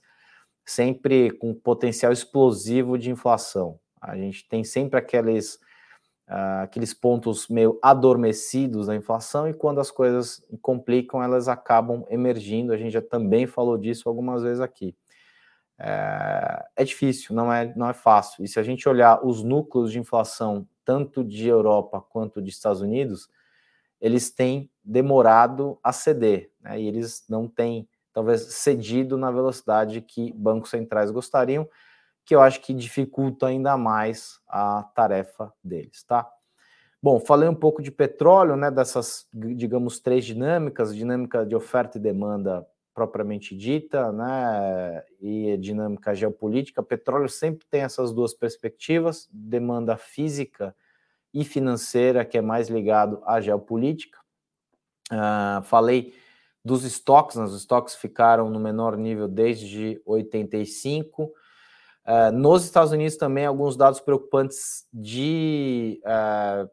[0.66, 3.80] sempre com potencial explosivo de inflação.
[4.02, 5.56] A gente tem sempre aqueles,
[6.28, 12.74] uh, aqueles pontos meio adormecidos da inflação e quando as coisas complicam, elas acabam emergindo.
[12.74, 14.96] A gente já também falou disso algumas vezes aqui.
[15.78, 18.44] É, é difícil, não é, não é fácil.
[18.44, 22.82] E se a gente olhar os núcleos de inflação, tanto de Europa quanto de Estados
[22.82, 23.30] Unidos,
[24.00, 26.80] eles têm demorado a ceder, né?
[26.80, 31.68] e eles não têm, talvez, cedido na velocidade que bancos centrais gostariam,
[32.24, 36.28] que eu acho que dificulta ainda mais a tarefa deles, tá?
[37.02, 42.02] Bom, falei um pouco de petróleo, né, dessas, digamos, três dinâmicas, dinâmica de oferta e
[42.02, 46.82] demanda propriamente dita, né, e dinâmica geopolítica.
[46.82, 50.74] Petróleo sempre tem essas duas perspectivas, demanda física
[51.34, 54.18] e financeira, que é mais ligado à geopolítica.
[55.12, 56.16] Uh, falei
[56.64, 61.32] dos estoques, né, os estoques ficaram no menor nível desde 85,
[62.08, 66.70] Uh, nos Estados Unidos também alguns dados preocupantes de uh,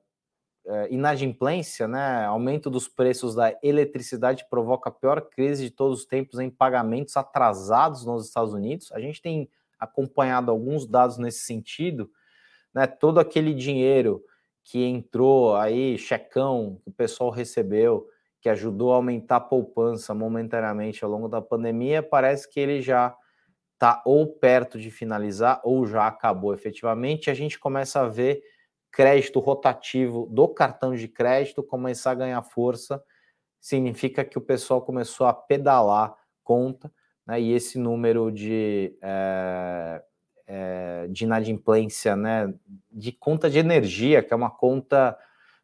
[0.91, 2.25] inadimplência, né?
[2.25, 7.17] Aumento dos preços da eletricidade provoca a pior crise de todos os tempos em pagamentos
[7.17, 8.93] atrasados nos Estados Unidos.
[8.93, 9.49] A gente tem
[9.79, 12.11] acompanhado alguns dados nesse sentido,
[12.73, 12.87] né?
[12.87, 14.25] Todo aquele dinheiro
[14.65, 18.09] que entrou aí, checão que o pessoal recebeu,
[18.41, 23.15] que ajudou a aumentar a poupança momentaneamente ao longo da pandemia, parece que ele já
[23.75, 28.41] está ou perto de finalizar ou já acabou efetivamente, a gente começa a ver
[28.93, 33.03] crédito rotativo do cartão de crédito começar a ganhar força,
[33.59, 36.93] significa que o pessoal começou a pedalar conta,
[37.27, 40.03] né, e esse número de, é,
[40.47, 42.53] é, de inadimplência, né,
[42.91, 45.19] de conta de energia, que é uma conta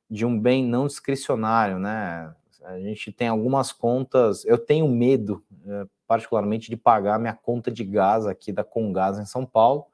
[0.09, 5.87] de um bem não discricionário, né, a gente tem algumas contas, eu tenho medo, é,
[6.07, 9.87] particularmente, de pagar minha conta de gás aqui da Congás em São Paulo.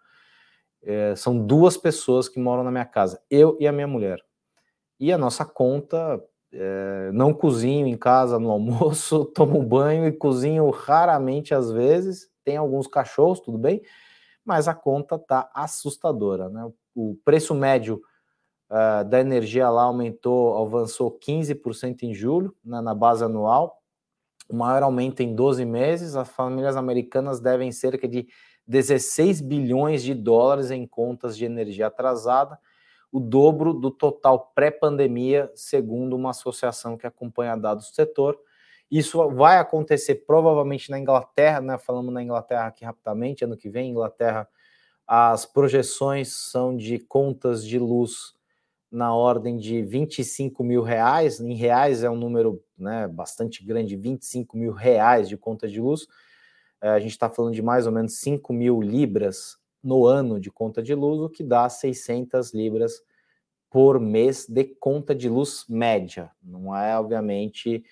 [0.84, 4.18] É, são duas pessoas que moram na minha casa, eu e a minha mulher.
[5.00, 10.68] E a nossa conta, é, não cozinho em casa no almoço, tomo banho e cozinho
[10.70, 12.28] raramente às vezes.
[12.44, 13.82] Tem alguns cachorros, tudo bem,
[14.44, 16.70] mas a conta tá assustadora, né?
[16.94, 18.00] O preço médio
[18.70, 23.80] uh, da energia lá aumentou, avançou 15% em julho, né, na base anual,
[24.48, 26.16] o maior aumento em 12 meses.
[26.16, 28.28] As famílias americanas devem cerca de
[28.66, 32.58] 16 bilhões de dólares em contas de energia atrasada,
[33.12, 38.38] o dobro do total pré-pandemia, segundo uma associação que acompanha dados do setor.
[38.90, 41.78] Isso vai acontecer provavelmente na Inglaterra, né?
[41.78, 44.48] Falamos na Inglaterra aqui rapidamente, ano que vem, Inglaterra,
[45.06, 48.34] as projeções são de contas de luz
[48.90, 54.56] na ordem de 25 mil reais, em reais é um número né, bastante grande, 25
[54.56, 56.06] mil reais de conta de luz,
[56.90, 60.82] a gente está falando de mais ou menos 5 mil libras no ano de conta
[60.82, 63.02] de luz, o que dá 600 libras
[63.70, 66.30] por mês de conta de luz média.
[66.42, 67.84] Não é, obviamente,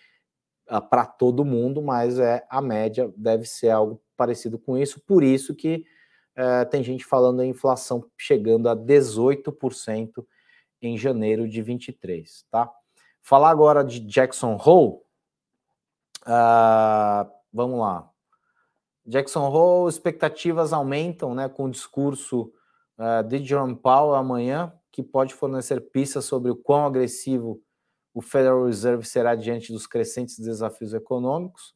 [0.88, 5.00] para todo mundo, mas é a média, deve ser algo parecido com isso.
[5.00, 5.85] Por isso que
[6.35, 10.24] é, tem gente falando em inflação chegando a 18%
[10.81, 12.70] em janeiro de 23, tá?
[13.20, 15.00] Falar agora de Jackson Hole.
[16.26, 18.12] Uh, vamos lá.
[19.05, 22.53] Jackson Hole, expectativas aumentam, né, com o discurso
[22.99, 27.61] uh, de Jerome Powell amanhã, que pode fornecer pistas sobre o quão agressivo
[28.15, 31.75] o Federal Reserve será diante dos crescentes desafios econômicos.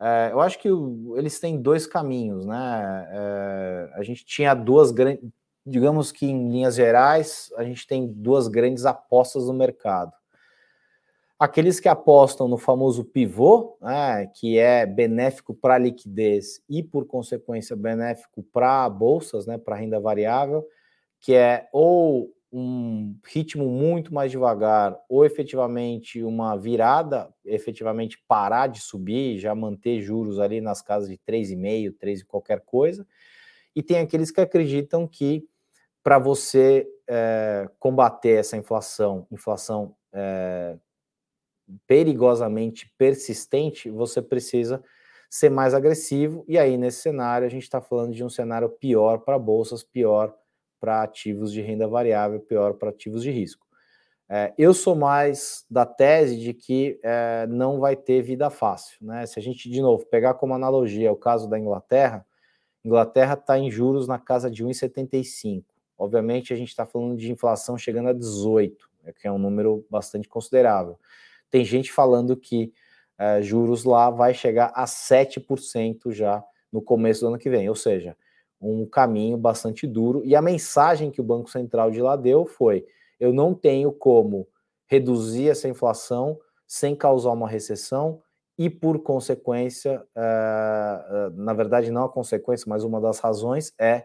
[0.00, 3.08] É, eu acho que o, eles têm dois caminhos, né?
[3.10, 5.24] É, a gente tinha duas grandes,
[5.66, 10.12] digamos que em linhas gerais, a gente tem duas grandes apostas no mercado.
[11.44, 17.06] Aqueles que apostam no famoso pivô, né, que é benéfico para a liquidez e, por
[17.06, 20.66] consequência, benéfico para bolsas, né, para renda variável,
[21.20, 28.80] que é ou um ritmo muito mais devagar, ou efetivamente uma virada, efetivamente parar de
[28.80, 33.06] subir, já manter juros ali nas casas de 3,5, 3 e qualquer coisa.
[33.76, 35.46] E tem aqueles que acreditam que
[36.02, 40.78] para você é, combater essa inflação, inflação é,
[41.86, 44.82] perigosamente persistente, você precisa
[45.30, 46.44] ser mais agressivo.
[46.46, 50.34] E aí, nesse cenário, a gente está falando de um cenário pior para bolsas, pior
[50.80, 53.66] para ativos de renda variável, pior para ativos de risco.
[54.28, 58.96] É, eu sou mais da tese de que é, não vai ter vida fácil.
[59.00, 59.26] Né?
[59.26, 62.26] Se a gente, de novo, pegar como analogia o caso da Inglaterra,
[62.84, 65.64] Inglaterra está em juros na casa de 1,75.
[65.96, 69.86] Obviamente, a gente está falando de inflação chegando a 18, né, que é um número
[69.90, 70.98] bastante considerável.
[71.54, 72.72] Tem gente falando que
[73.16, 77.76] é, juros lá vai chegar a 7% já no começo do ano que vem, ou
[77.76, 78.16] seja,
[78.60, 80.20] um caminho bastante duro.
[80.24, 82.84] E a mensagem que o Banco Central de lá deu foi:
[83.20, 84.48] eu não tenho como
[84.88, 86.36] reduzir essa inflação
[86.66, 88.20] sem causar uma recessão
[88.58, 94.04] e, por consequência, uh, uh, na verdade, não a consequência, mas uma das razões é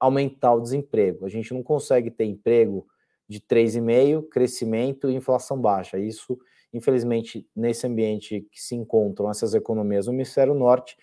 [0.00, 1.24] aumentar o desemprego.
[1.24, 2.88] A gente não consegue ter emprego
[3.28, 5.96] de 3,5%, crescimento e inflação baixa.
[5.96, 6.36] Isso,
[6.72, 10.96] infelizmente, nesse ambiente que se encontram essas economias no hemisfério norte,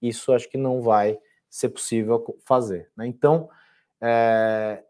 [0.00, 2.90] isso acho que não vai ser possível fazer.
[2.96, 3.06] Né?
[3.06, 3.48] Então,
[4.00, 4.82] é,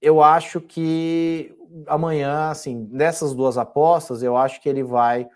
[0.00, 1.56] eu acho que
[1.86, 5.28] amanhã, assim, dessas duas apostas, eu acho que ele vai.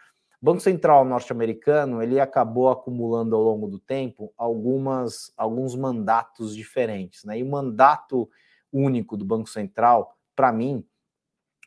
[0.42, 7.38] Banco Central norte-americano ele acabou acumulando ao longo do tempo algumas alguns mandatos diferentes, né?
[7.38, 8.28] E o mandato
[8.72, 10.84] único do Banco Central, para mim,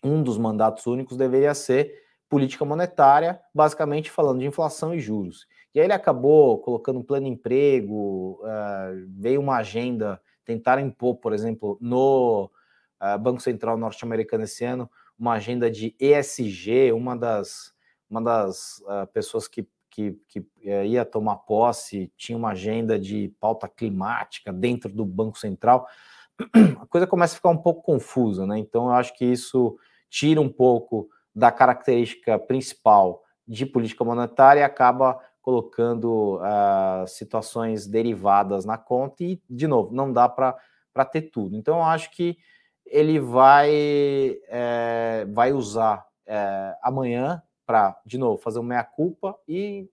[0.04, 1.94] um dos mandatos únicos deveria ser
[2.30, 5.48] política monetária, basicamente falando de inflação e juros.
[5.74, 11.34] E aí ele acabou colocando um plano emprego, uh, veio uma agenda, tentaram impor, por
[11.34, 12.50] exemplo, no
[13.02, 17.74] uh, Banco Central norte-americano esse ano, uma agenda de ESG, uma das,
[18.10, 23.68] uma das uh, pessoas que, que, que ia tomar posse tinha uma agenda de pauta
[23.68, 25.88] climática dentro do Banco Central.
[26.80, 28.58] A coisa começa a ficar um pouco confusa, né?
[28.58, 29.78] Então eu acho que isso
[30.10, 38.78] tira um pouco da característica principal de política monetária acaba colocando uh, situações derivadas na
[38.78, 41.56] conta e, de novo, não dá para ter tudo.
[41.56, 42.38] Então, eu acho que
[42.86, 43.70] ele vai,
[44.48, 49.88] é, vai usar é, amanhã para, de novo, fazer uma meia-culpa e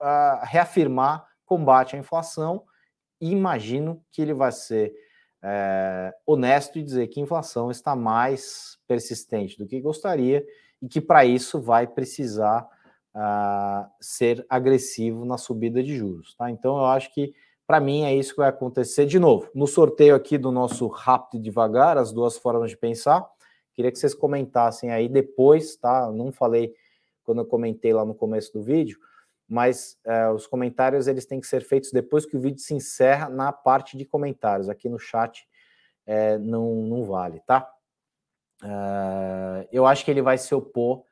[0.00, 2.64] uh, reafirmar combate à inflação
[3.20, 4.92] e imagino que ele vai ser
[5.42, 10.44] é, honesto e dizer que a inflação está mais persistente do que gostaria
[10.82, 12.68] e que para isso vai precisar
[13.14, 16.34] uh, ser agressivo na subida de juros.
[16.34, 16.50] Tá?
[16.50, 17.34] Então, eu acho que,
[17.66, 19.06] para mim, é isso que vai acontecer.
[19.06, 23.26] De novo, no sorteio aqui do nosso Rápido e Devagar, as duas formas de pensar,
[23.74, 26.10] queria que vocês comentassem aí depois, tá?
[26.12, 26.74] não falei
[27.24, 28.98] quando eu comentei lá no começo do vídeo,
[29.48, 33.28] mas uh, os comentários eles têm que ser feitos depois que o vídeo se encerra
[33.28, 34.68] na parte de comentários.
[34.68, 35.46] Aqui no chat
[36.06, 37.68] uh, não, não vale, tá?
[38.62, 41.04] Uh, eu acho que ele vai se opor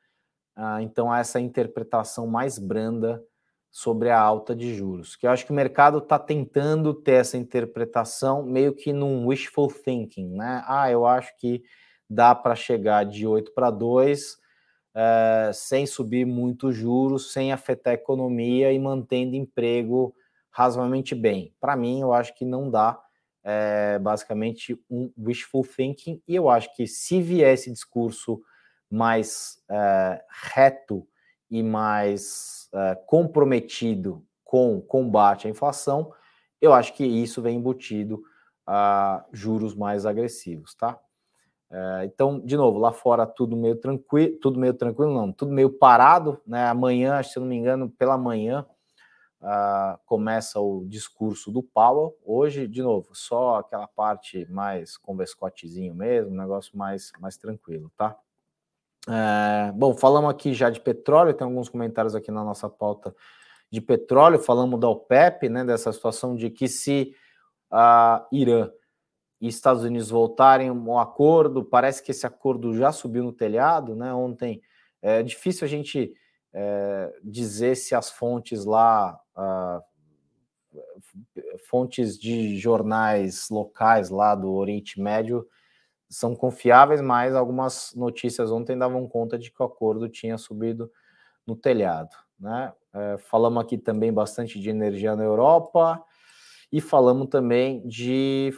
[0.55, 3.21] ah, então a essa interpretação mais branda
[3.69, 7.37] sobre a alta de juros, que eu acho que o mercado está tentando ter essa
[7.37, 10.63] interpretação meio que num wishful thinking, né?
[10.65, 11.61] Ah, eu acho que
[12.09, 14.37] dá para chegar de 8 para 2
[14.95, 20.15] eh, sem subir muito juros, sem afetar a economia e mantendo emprego
[20.51, 21.53] razoavelmente bem.
[21.59, 22.97] Para mim, eu acho que não dá.
[23.47, 28.41] É basicamente um wishful thinking, e eu acho que se vier esse discurso
[28.89, 30.19] mais uh,
[30.53, 31.07] reto
[31.49, 36.11] e mais uh, comprometido com combate à inflação,
[36.59, 38.23] eu acho que isso vem embutido
[38.65, 40.99] a juros mais agressivos, tá?
[41.69, 45.69] É, então, de novo, lá fora tudo meio tranquilo, tudo meio tranquilo, não, tudo meio
[45.69, 46.67] parado, né?
[46.67, 48.65] Amanhã, se eu não me engano, pela manhã
[49.45, 52.17] uh, começa o discurso do Powell.
[52.25, 58.17] Hoje, de novo, só aquela parte mais com vescotezinho mesmo, negócio mais, mais tranquilo, tá?
[59.07, 63.15] É, bom, falamos aqui já de petróleo, tem alguns comentários aqui na nossa pauta
[63.71, 67.13] de petróleo, falamos da OPEP, né, dessa situação de que se
[67.69, 68.71] a Irã
[69.39, 74.13] e Estados Unidos voltarem um acordo, parece que esse acordo já subiu no telhado, né?
[74.13, 74.61] Ontem
[75.01, 76.13] é difícil a gente
[76.57, 79.81] é, dizer se as fontes lá, ah,
[81.67, 85.45] fontes de jornais locais lá do Oriente Médio
[86.09, 90.89] são confiáveis, mas algumas notícias ontem davam conta de que o acordo tinha subido
[91.45, 92.15] no telhado.
[92.39, 92.71] Né?
[92.93, 96.01] É, falamos aqui também bastante de energia na Europa
[96.71, 98.53] e falamos também de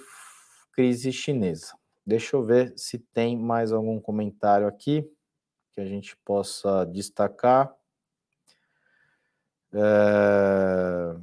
[0.71, 1.73] crise chinesa.
[2.05, 5.11] Deixa eu ver se tem mais algum comentário aqui
[5.73, 7.75] que a gente possa destacar.
[9.79, 11.15] É...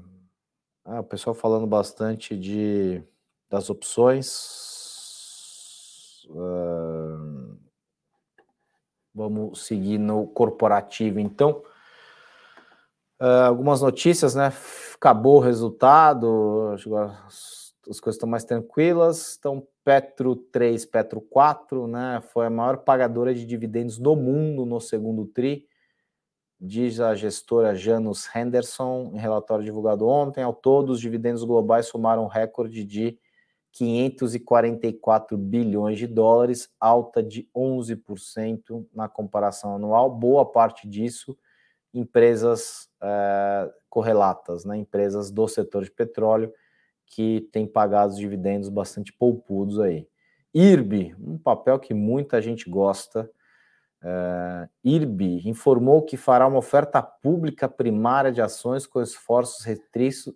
[0.84, 3.02] Ah, o pessoal falando bastante de
[3.50, 4.26] das opções.
[6.28, 7.56] Uh,
[9.14, 11.62] vamos seguir no corporativo, então.
[13.20, 14.52] Uh, algumas notícias, né?
[14.94, 19.36] Acabou o resultado, as, as coisas estão mais tranquilas.
[19.38, 22.22] Então, Petro 3, Petro 4, né?
[22.32, 25.66] Foi a maior pagadora de dividendos do mundo no segundo TRI,
[26.60, 30.42] diz a gestora Janus Henderson, em relatório divulgado ontem.
[30.42, 33.18] Ao todo, os dividendos globais somaram um recorde de
[33.72, 40.08] 544 bilhões de dólares, alta de 11% na comparação anual.
[40.08, 41.36] Boa parte disso,
[41.92, 44.76] empresas é, correlatas, né?
[44.76, 46.52] empresas do setor de petróleo,
[47.06, 50.08] que têm pagado dividendos bastante poupudos aí.
[50.54, 53.28] IRB, um papel que muita gente gosta.
[54.06, 59.64] É, IRB informou que fará uma oferta pública primária de ações com esforços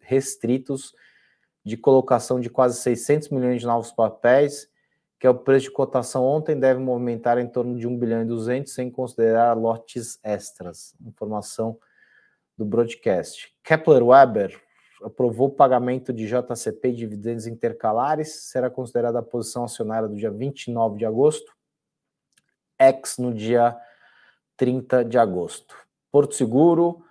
[0.01, 0.95] restritos
[1.63, 4.71] de colocação de quase 600 milhões de novos papéis,
[5.21, 8.25] que é o preço de cotação ontem, deve movimentar em torno de 1 bilhão e
[8.25, 10.95] 200, sem considerar lotes extras.
[11.05, 11.79] Informação
[12.57, 13.55] do broadcast.
[13.63, 14.59] Kepler Weber
[15.03, 20.31] aprovou o pagamento de JCP e dividendos intercalares, será considerada a posição acionária do dia
[20.31, 21.58] 29 de agosto,
[22.79, 23.77] ex no dia
[24.57, 25.75] 30 de agosto.
[26.11, 27.05] Porto Seguro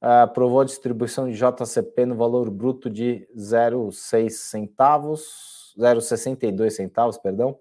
[0.00, 7.58] aprovou a distribuição de JCP no valor bruto de 0,6 centavos, 0,62 centavos, perdão.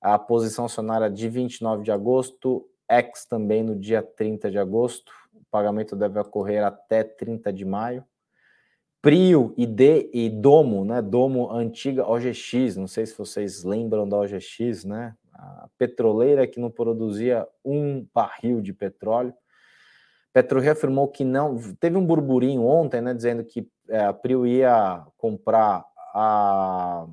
[0.00, 5.12] A posição acionária de 29 de agosto, ex também no dia 30 de agosto.
[5.32, 8.04] O pagamento deve ocorrer até 30 de maio.
[9.00, 11.02] Prio e, D, e Domo, né?
[11.02, 15.14] Domo antiga OGX, não sei se vocês lembram da OGX, né?
[15.62, 19.34] A petroleira que não produzia um barril de petróleo
[20.34, 21.56] PetroRio afirmou que não.
[21.78, 27.06] Teve um burburinho ontem, né, dizendo que é, a Prio ia comprar a,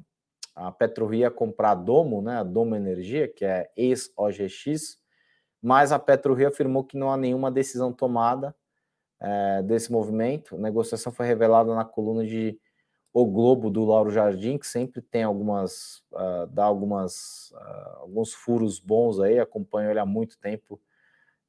[0.55, 4.97] a PetroRio ia comprar a Domo, né, a Domo Energia, que é ex-OGX,
[5.61, 8.55] mas a PetroRio afirmou que não há nenhuma decisão tomada
[9.21, 10.55] é, desse movimento.
[10.55, 12.59] A negociação foi revelada na coluna de
[13.13, 18.79] O Globo do Lauro Jardim, que sempre tem algumas, uh, dá algumas, uh, alguns furos
[18.79, 20.79] bons aí, acompanho ele há muito tempo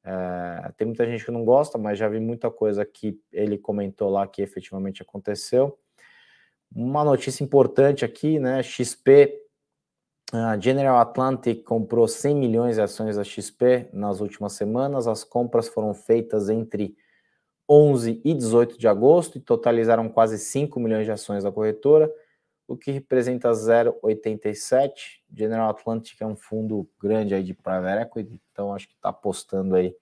[0.03, 4.09] é, tem muita gente que não gosta, mas já vi muita coisa que ele comentou
[4.09, 5.79] lá que efetivamente aconteceu.
[6.75, 8.61] Uma notícia importante aqui, né?
[8.61, 9.39] XP,
[10.33, 15.07] a General Atlantic comprou 100 milhões de ações da XP nas últimas semanas.
[15.07, 16.97] As compras foram feitas entre
[17.69, 22.11] 11 e 18 de agosto e totalizaram quase 5 milhões de ações da corretora
[22.67, 25.21] o que representa 0,87.
[25.31, 29.75] General Atlantic é um fundo grande aí de private equity, então acho que está apostando
[29.75, 29.95] aí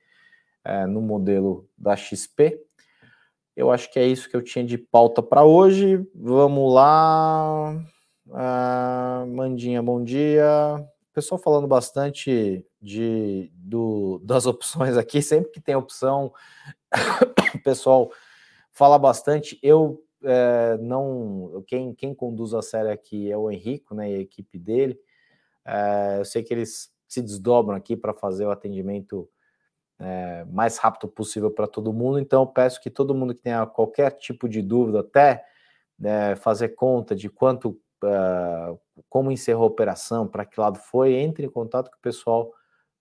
[0.64, 2.60] é, no modelo da XP.
[3.56, 6.08] Eu acho que é isso que eu tinha de pauta para hoje.
[6.16, 7.84] Vamos lá.
[8.32, 10.46] Ah, Mandinha, bom dia.
[11.14, 15.22] Pessoal falando bastante de, do, das opções aqui.
[15.22, 16.34] Sempre que tem opção,
[17.56, 18.12] o pessoal
[18.72, 19.60] fala bastante.
[19.62, 21.64] Eu é, não.
[21.68, 24.12] Quem, quem conduz a série aqui é o Henrico, né?
[24.12, 25.00] E a equipe dele.
[25.66, 29.30] É, eu sei que eles se desdobram aqui para fazer o atendimento
[30.00, 32.20] é, mais rápido possível para todo mundo.
[32.20, 35.46] Então, peço que todo mundo que tenha qualquer tipo de dúvida, até
[35.98, 38.80] né, fazer conta de quanto, uh,
[39.10, 42.52] como encerrou a operação, para que lado foi, entre em contato com o pessoal.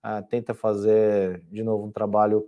[0.05, 2.47] Uh, tenta fazer de novo um trabalho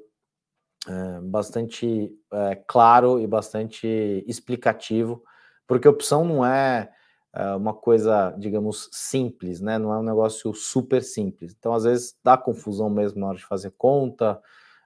[0.89, 3.87] é, bastante é, claro e bastante
[4.27, 5.23] explicativo,
[5.67, 6.91] porque opção não é
[7.35, 9.79] é uma coisa, digamos, simples, né?
[9.79, 11.57] Não é um negócio super simples.
[11.59, 14.39] Então, às vezes, dá confusão mesmo na hora de fazer conta,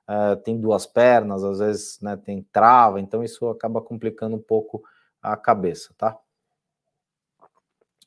[0.08, 4.82] uh, tem duas pernas, às vezes né, tem trava, então isso acaba complicando um pouco
[5.20, 6.16] a cabeça, tá?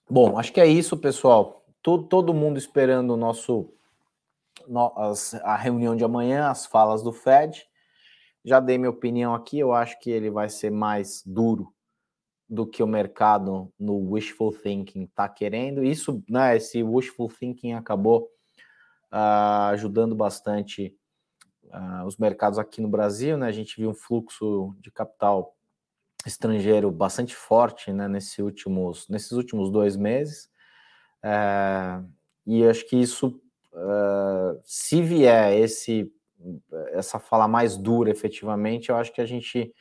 [0.09, 1.63] Bom, acho que é isso, pessoal.
[1.83, 3.71] Todo, todo mundo esperando o nosso
[5.43, 7.65] a reunião de amanhã, as falas do Fed.
[8.43, 11.73] Já dei minha opinião aqui, eu acho que ele vai ser mais duro
[12.49, 15.83] do que o mercado no wishful thinking está querendo.
[15.83, 18.29] Isso, né, esse wishful thinking acabou
[19.13, 20.95] uh, ajudando bastante
[21.65, 23.47] uh, os mercados aqui no Brasil, né?
[23.47, 25.55] A gente viu um fluxo de capital
[26.25, 30.49] estrangeiro bastante forte, né, nesse últimos, nesses últimos dois meses.
[31.23, 32.07] Uh,
[32.45, 33.41] e acho que isso,
[33.73, 36.11] uh, se vier esse
[36.93, 39.73] essa fala mais dura, efetivamente, eu acho que a gente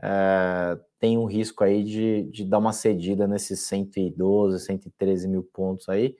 [0.00, 5.88] é, tem um risco aí de, de dar uma cedida nesses 112, 113 mil pontos
[5.88, 6.16] aí.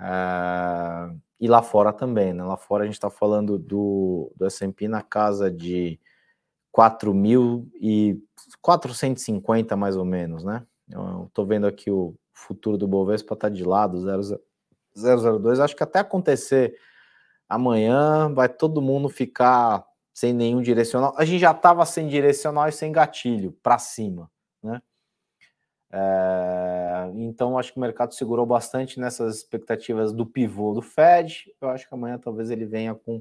[0.00, 2.44] É, e lá fora também, né?
[2.44, 6.00] Lá fora a gente está falando do, do S&P na casa de
[6.78, 10.64] 4.450 mais ou menos, né?
[11.26, 13.98] Estou vendo aqui o futuro do Bovespa tá de lado,
[14.94, 15.58] 002.
[15.58, 16.78] Acho que até acontecer
[17.48, 21.12] amanhã vai todo mundo ficar sem nenhum direcional.
[21.18, 24.30] A gente já estava sem direcional e sem gatilho para cima,
[24.62, 24.80] né?
[25.90, 31.52] É, então acho que o mercado segurou bastante nessas expectativas do pivô do Fed.
[31.60, 33.20] Eu acho que amanhã talvez ele venha com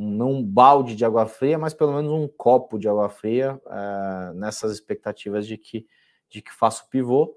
[0.00, 4.32] não um balde de água fria, mas pelo menos um copo de água fria é,
[4.34, 5.86] nessas expectativas de que
[6.30, 7.36] de que faça o pivô.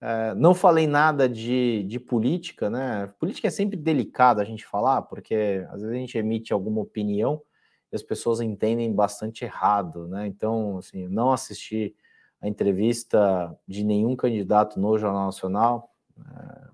[0.00, 3.06] É, não falei nada de, de política, né?
[3.18, 7.42] Política é sempre delicado a gente falar, porque às vezes a gente emite alguma opinião
[7.92, 10.26] e as pessoas entendem bastante errado, né?
[10.26, 11.94] Então, assim, não assisti
[12.40, 15.90] a entrevista de nenhum candidato no Jornal Nacional.
[16.18, 16.68] É,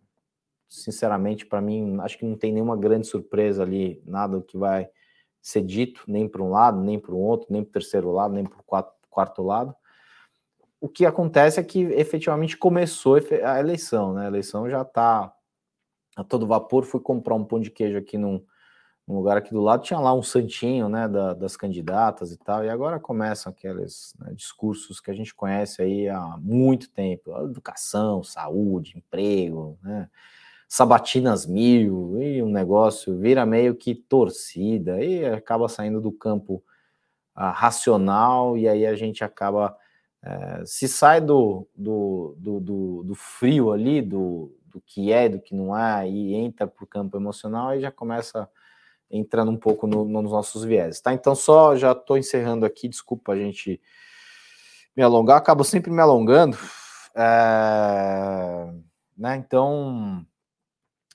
[0.69, 4.89] sinceramente, para mim, acho que não tem nenhuma grande surpresa ali, nada que vai
[5.47, 8.35] ser dito, nem para um lado, nem para o outro, nem para o terceiro lado,
[8.35, 9.75] nem para o quarto lado.
[10.81, 14.25] O que acontece é que efetivamente começou a eleição, né?
[14.25, 15.33] A eleição já está
[16.17, 16.85] a todo vapor.
[16.85, 18.45] Fui comprar um pão de queijo aqui num,
[19.07, 22.65] um lugar aqui do lado tinha lá um santinho, né, da, das candidatas e tal,
[22.65, 28.25] e agora começam aqueles né, discursos que a gente conhece aí há muito tempo, educação,
[28.25, 30.11] saúde, emprego, né,
[30.69, 36.63] sabatinas mil, e um negócio vira meio que torcida, e acaba saindo do campo
[37.35, 39.77] ah, racional, e aí a gente acaba,
[40.23, 45.41] eh, se sai do, do, do, do, do frio ali, do, do que é, do
[45.41, 48.49] que não é, e entra para o campo emocional, aí já começa
[49.11, 51.13] entrando um pouco no, nos nossos viés, tá?
[51.13, 53.81] Então, só já estou encerrando aqui, desculpa a gente
[54.97, 56.59] me alongar, acabo sempre me alongando,
[57.15, 58.73] é,
[59.17, 59.37] né?
[59.37, 60.27] Então,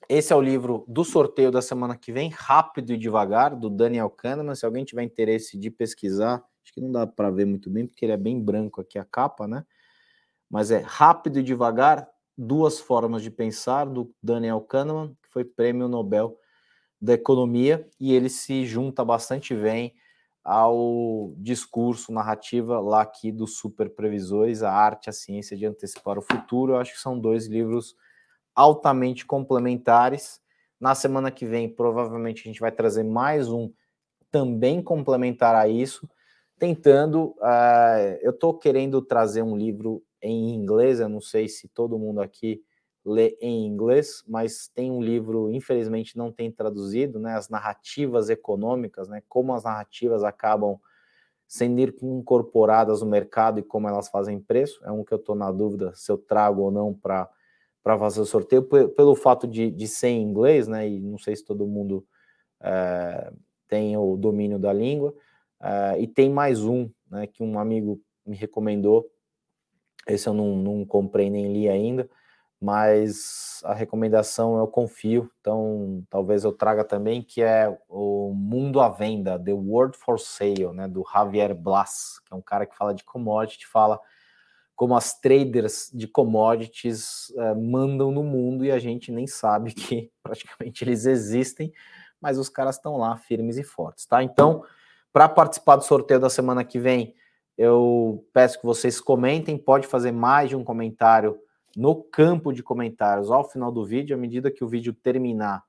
[0.08, 4.10] esse é o livro do sorteio da semana que vem, Rápido e Devagar, do Daniel
[4.10, 4.54] Kahneman.
[4.54, 8.04] Se alguém tiver interesse de pesquisar, acho que não dá para ver muito bem, porque
[8.04, 9.64] ele é bem branco aqui a capa, né?
[10.50, 15.88] Mas é Rápido e Devagar, Duas Formas de Pensar, do Daniel Kahneman, que foi prêmio
[15.88, 16.36] Nobel
[17.00, 19.92] da economia e ele se junta bastante bem
[20.44, 26.22] ao discurso, narrativa lá aqui dos super previsores, a arte, a ciência de antecipar o
[26.22, 26.72] futuro.
[26.72, 27.96] Eu acho que são dois livros
[28.54, 30.40] altamente complementares.
[30.80, 33.72] Na semana que vem, provavelmente, a gente vai trazer mais um
[34.30, 36.08] também complementar a isso,
[36.58, 37.34] tentando.
[37.38, 42.20] Uh, eu estou querendo trazer um livro em inglês, eu não sei se todo mundo
[42.20, 42.62] aqui
[43.04, 49.08] ler em inglês, mas tem um livro, infelizmente não tem traduzido, né, as narrativas econômicas,
[49.08, 50.78] né, como as narrativas acabam
[51.48, 54.80] sendo incorporadas no mercado e como elas fazem preço.
[54.84, 57.28] É um que eu estou na dúvida se eu trago ou não para
[57.82, 61.34] para fazer o sorteio, pelo fato de, de ser em inglês, né, e não sei
[61.34, 62.06] se todo mundo
[62.60, 63.32] é,
[63.68, 65.14] tem o domínio da língua.
[65.60, 69.10] É, e tem mais um, né, que um amigo me recomendou.
[70.06, 72.08] Esse eu não, não comprei nem li ainda,
[72.60, 78.88] mas a recomendação eu confio, então talvez eu traga também, que é o Mundo à
[78.88, 82.94] Venda, The World for Sale, né, do Javier Blas, que é um cara que fala
[82.94, 84.00] de commodity, fala
[84.74, 90.10] como as traders de commodities é, mandam no mundo e a gente nem sabe que
[90.22, 91.72] praticamente eles existem,
[92.20, 94.22] mas os caras estão lá firmes e fortes, tá?
[94.22, 94.64] Então,
[95.12, 97.14] para participar do sorteio da semana que vem,
[97.56, 101.38] eu peço que vocês comentem, pode fazer mais de um comentário
[101.76, 105.62] no campo de comentários ao final do vídeo, à medida que o vídeo terminar,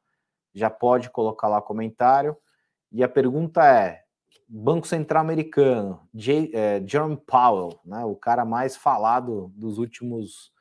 [0.54, 2.38] já pode colocar lá comentário.
[2.91, 4.03] E a pergunta é:
[4.47, 10.51] Banco Central Americano, J, é, Jerome Powell, né, o cara mais falado dos últimos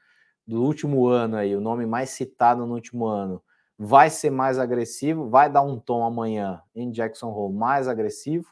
[0.46, 3.42] do último ano aí, o nome mais citado no último ano,
[3.78, 8.48] vai ser mais agressivo, vai dar um tom amanhã em Jackson Hole mais agressivo,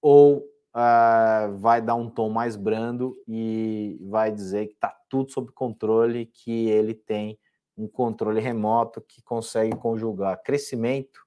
[0.00, 5.52] ou uh, vai dar um tom mais brando e vai dizer que está tudo sob
[5.52, 7.38] controle, que ele tem
[7.76, 11.20] um controle remoto que consegue conjugar crescimento,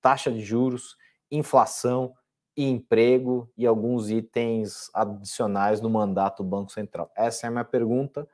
[0.00, 0.96] taxa de juros,
[1.30, 2.14] inflação
[2.56, 7.10] e emprego e alguns itens adicionais no mandato do Banco Central.
[7.16, 8.28] Essa é a minha pergunta.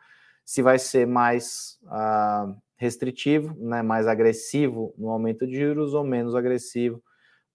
[0.45, 6.35] Se vai ser mais uh, restritivo, né, mais agressivo no aumento de juros ou menos
[6.35, 7.03] agressivo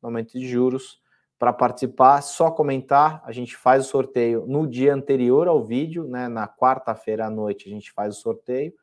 [0.02, 1.02] no aumento de juros.
[1.40, 3.22] Para participar, só comentar.
[3.26, 6.30] A gente faz o sorteio no dia anterior ao vídeo, né?
[6.30, 8.74] Na quarta-feira à noite a gente faz o sorteio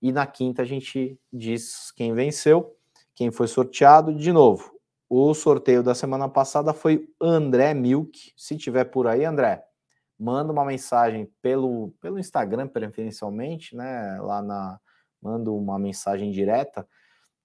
[0.00, 2.76] e na quinta a gente diz quem venceu,
[3.14, 4.14] quem foi sorteado.
[4.14, 4.77] De novo,
[5.08, 8.32] o sorteio da semana passada foi André Milk.
[8.36, 9.64] Se tiver por aí, André,
[10.18, 14.18] manda uma mensagem pelo, pelo Instagram, preferencialmente, né?
[14.20, 14.78] Lá na,
[15.22, 16.86] manda uma mensagem direta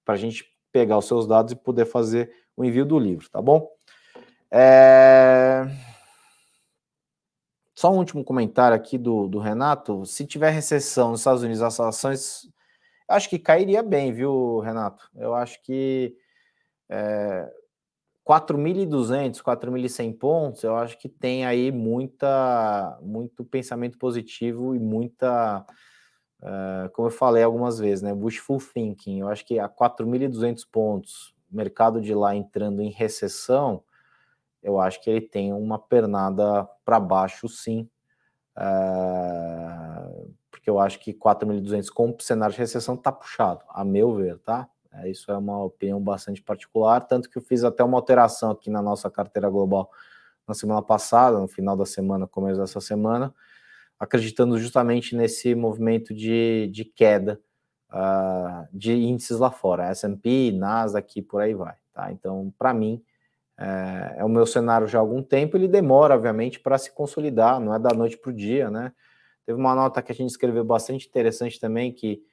[0.04, 3.42] para a gente pegar os seus dados e poder fazer o envio do livro, tá
[3.42, 3.70] bom?
[4.52, 5.66] É...
[7.74, 10.06] Só um último comentário aqui do, do Renato.
[10.06, 12.50] Se tiver recessão nos Estados Unidos, as ações,
[13.08, 15.10] acho que cairia bem, viu, Renato?
[15.16, 16.16] Eu acho que
[16.94, 17.52] é,
[18.26, 25.66] 4.200, 4.100 pontos, eu acho que tem aí muita, muito pensamento positivo e muita
[26.44, 28.12] Uh, como eu falei algumas vezes, né?
[28.12, 29.22] Wishful thinking.
[29.22, 33.82] Eu acho que a 4.200 pontos, mercado de lá entrando em recessão,
[34.62, 37.90] eu acho que ele tem uma pernada para baixo, sim.
[38.58, 44.38] Uh, porque eu acho que 4.200 com cenário de recessão está puxado, a meu ver,
[44.40, 44.68] tá?
[44.96, 48.70] É, isso é uma opinião bastante particular, tanto que eu fiz até uma alteração aqui
[48.70, 49.92] na nossa carteira global
[50.48, 53.34] na semana passada, no final da semana, começo dessa semana,
[54.00, 57.40] acreditando justamente nesse movimento de, de queda
[57.90, 62.12] uh, de índices lá fora, S&P, Nasdaq, por aí vai, tá?
[62.12, 63.02] Então, para mim,
[63.58, 67.60] é, é, o meu cenário já há algum tempo, ele demora, obviamente, para se consolidar,
[67.60, 68.92] não é da noite para o dia, né?
[69.46, 72.24] Teve uma nota que a gente escreveu bastante interessante também, que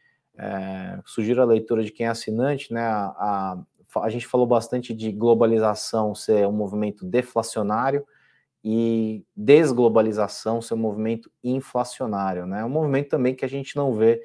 [0.41, 2.83] é, sugiro a leitura de quem é assinante, né?
[2.83, 3.65] A,
[3.95, 8.07] a, a gente falou bastante de globalização ser um movimento deflacionário,
[8.63, 12.65] e desglobalização ser um movimento inflacionário, né?
[12.65, 14.23] Um movimento também que a gente não vê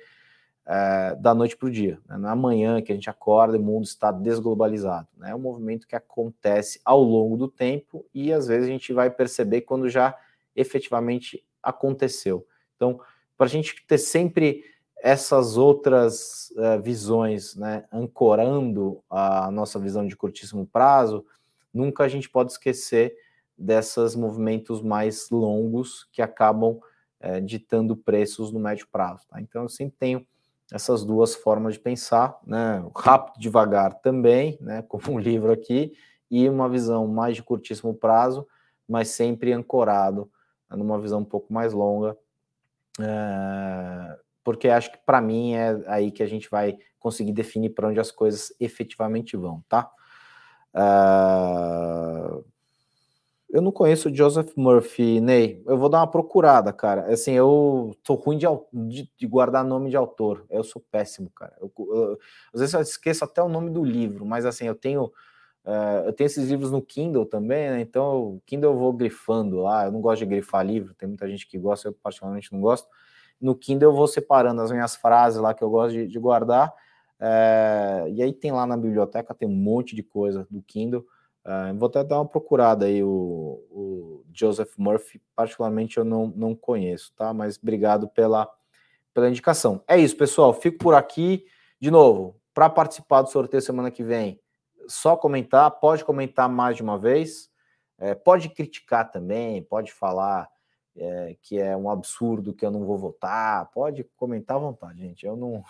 [0.66, 2.00] é, da noite para o dia.
[2.08, 2.18] Né?
[2.18, 5.08] Não é amanhã que a gente acorda e o mundo está desglobalizado.
[5.16, 5.32] Né?
[5.32, 9.10] É um movimento que acontece ao longo do tempo e às vezes a gente vai
[9.10, 10.18] perceber quando já
[10.56, 12.46] efetivamente aconteceu.
[12.76, 13.00] Então,
[13.38, 14.64] para a gente ter sempre
[15.06, 21.24] essas outras uh, visões, né, ancorando a nossa visão de curtíssimo prazo,
[21.72, 23.16] nunca a gente pode esquecer
[23.56, 26.80] desses movimentos mais longos que acabam
[27.20, 29.28] é, ditando preços no médio prazo.
[29.30, 29.40] Tá?
[29.40, 30.26] Então, eu sempre tenho
[30.74, 32.84] essas duas formas de pensar, né?
[32.96, 34.82] rápido, devagar também, né?
[34.90, 35.94] como um livro aqui,
[36.32, 38.48] e uma visão mais de curtíssimo prazo,
[38.90, 40.28] mas sempre ancorado
[40.72, 42.18] numa visão um pouco mais longa,
[43.00, 47.90] é, porque acho que para mim é aí que a gente vai conseguir definir para
[47.90, 49.92] onde as coisas efetivamente vão, tá?
[50.74, 52.46] Uh,
[53.50, 55.64] eu não conheço o Joseph Murphy, Ney.
[55.66, 57.12] Eu vou dar uma procurada, cara.
[57.12, 60.46] Assim, eu tô ruim de, de, de guardar nome de autor.
[60.50, 61.56] Eu sou péssimo, cara.
[61.60, 62.20] Eu, eu,
[62.54, 65.06] às vezes eu esqueço até o nome do livro, mas assim, eu tenho.
[65.66, 67.82] Uh, eu tenho esses livros no Kindle também, né?
[67.82, 69.86] Então, o Kindle eu vou grifando lá.
[69.86, 72.88] Eu não gosto de grifar livro, tem muita gente que gosta, eu particularmente não gosto.
[73.40, 76.74] No Kindle eu vou separando as minhas frases lá que eu gosto de, de guardar.
[77.20, 81.06] Uh, e aí tem lá na biblioteca, tem um monte de coisa do Kindle.
[81.46, 83.08] Uh, vou até dar uma procurada aí, o,
[83.70, 87.34] o, Joseph Murphy, particularmente eu não, não conheço, tá?
[87.34, 88.50] Mas obrigado pela,
[89.14, 89.82] pela indicação.
[89.88, 90.54] É isso, pessoal.
[90.54, 91.46] Fico por aqui.
[91.80, 94.40] De novo, para participar do sorteio semana que vem,
[94.88, 97.50] só comentar, pode comentar mais de uma vez,
[97.98, 100.50] é, pode criticar também, pode falar
[100.98, 105.26] é, que é um absurdo que eu não vou votar, pode comentar à vontade, gente.
[105.26, 105.64] Eu não.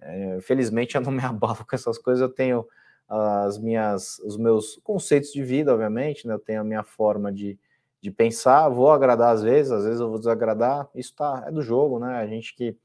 [0.00, 2.66] É, felizmente eu não me abalo com essas coisas, eu tenho
[3.08, 6.34] as minhas, os meus conceitos de vida, obviamente, né?
[6.34, 7.58] Eu tenho a minha forma de,
[8.00, 11.60] de pensar, vou agradar às vezes, às vezes eu vou desagradar, isso tá, é do
[11.60, 12.18] jogo, né?
[12.18, 12.76] A gente que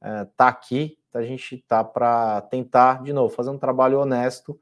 [0.00, 4.58] é, tá aqui, a gente tá para tentar, de novo, fazer um trabalho honesto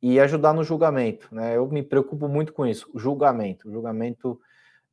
[0.00, 1.56] e ajudar no julgamento, né?
[1.56, 4.40] Eu me preocupo muito com isso, o julgamento, o julgamento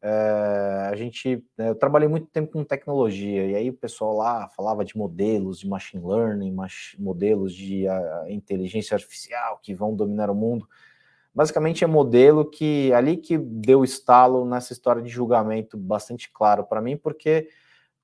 [0.05, 4.49] é, a gente, né, eu trabalhei muito tempo com tecnologia, e aí o pessoal lá
[4.49, 6.53] falava de modelos de machine learning,
[6.99, 10.67] modelos de uh, inteligência artificial que vão dominar o mundo.
[11.33, 16.81] Basicamente é modelo que ali que deu estalo nessa história de julgamento bastante claro para
[16.81, 17.47] mim, porque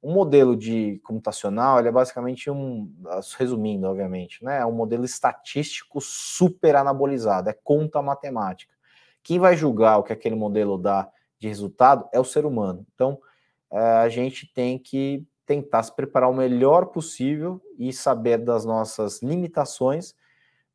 [0.01, 2.89] um modelo de computacional ele é basicamente um,
[3.37, 4.59] resumindo, obviamente, né?
[4.59, 8.73] É um modelo estatístico super anabolizado, é conta matemática.
[9.21, 12.85] Quem vai julgar o que aquele modelo dá de resultado é o ser humano.
[12.93, 13.19] Então,
[13.71, 19.21] é, a gente tem que tentar se preparar o melhor possível e saber das nossas
[19.21, 20.13] limitações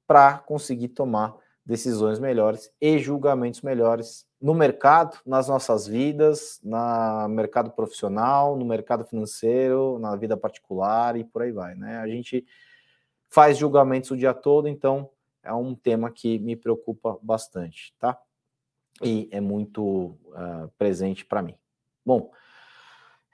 [0.07, 7.71] para conseguir tomar decisões melhores e julgamentos melhores no mercado, nas nossas vidas, no mercado
[7.71, 11.99] profissional, no mercado financeiro, na vida particular e por aí vai, né?
[11.99, 12.45] A gente
[13.29, 15.09] faz julgamentos o dia todo, então
[15.43, 18.19] é um tema que me preocupa bastante, tá?
[19.03, 21.55] E é muito uh, presente para mim.
[22.05, 22.31] Bom,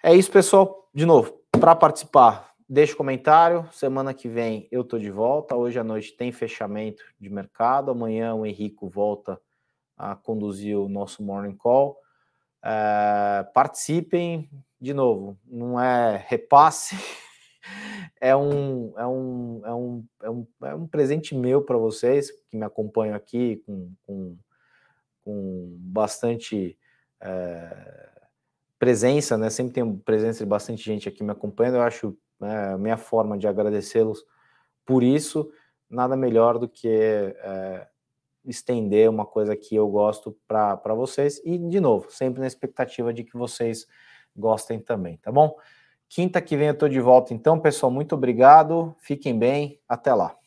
[0.02, 0.88] é isso, pessoal.
[0.94, 3.68] De novo, para participar, deixe comentário.
[3.72, 5.56] Semana que vem eu tô de volta.
[5.56, 7.90] Hoje à noite tem fechamento de mercado.
[7.90, 9.40] Amanhã o Henrico volta
[9.96, 11.98] a conduzir o nosso morning call.
[12.62, 14.50] É, participem,
[14.80, 16.94] de novo, não é repasse,
[18.20, 22.56] é um, é um, é um, é um, é um presente meu para vocês que
[22.56, 24.36] me acompanham aqui com, com,
[25.24, 26.78] com bastante.
[27.20, 28.10] É,
[28.80, 29.50] presença, né?
[29.50, 31.74] Sempre tem presença de bastante gente aqui me acompanhando.
[31.74, 34.24] Eu acho a minha forma de agradecê-los
[34.86, 35.52] por isso,
[35.88, 37.86] nada melhor do que é,
[38.44, 41.40] estender uma coisa que eu gosto para vocês.
[41.44, 43.86] E, de novo, sempre na expectativa de que vocês
[44.34, 45.54] gostem também, tá bom?
[46.08, 47.92] Quinta que vem eu tô de volta, então, pessoal.
[47.92, 48.96] Muito obrigado.
[48.98, 49.78] Fiquem bem.
[49.86, 50.39] Até lá.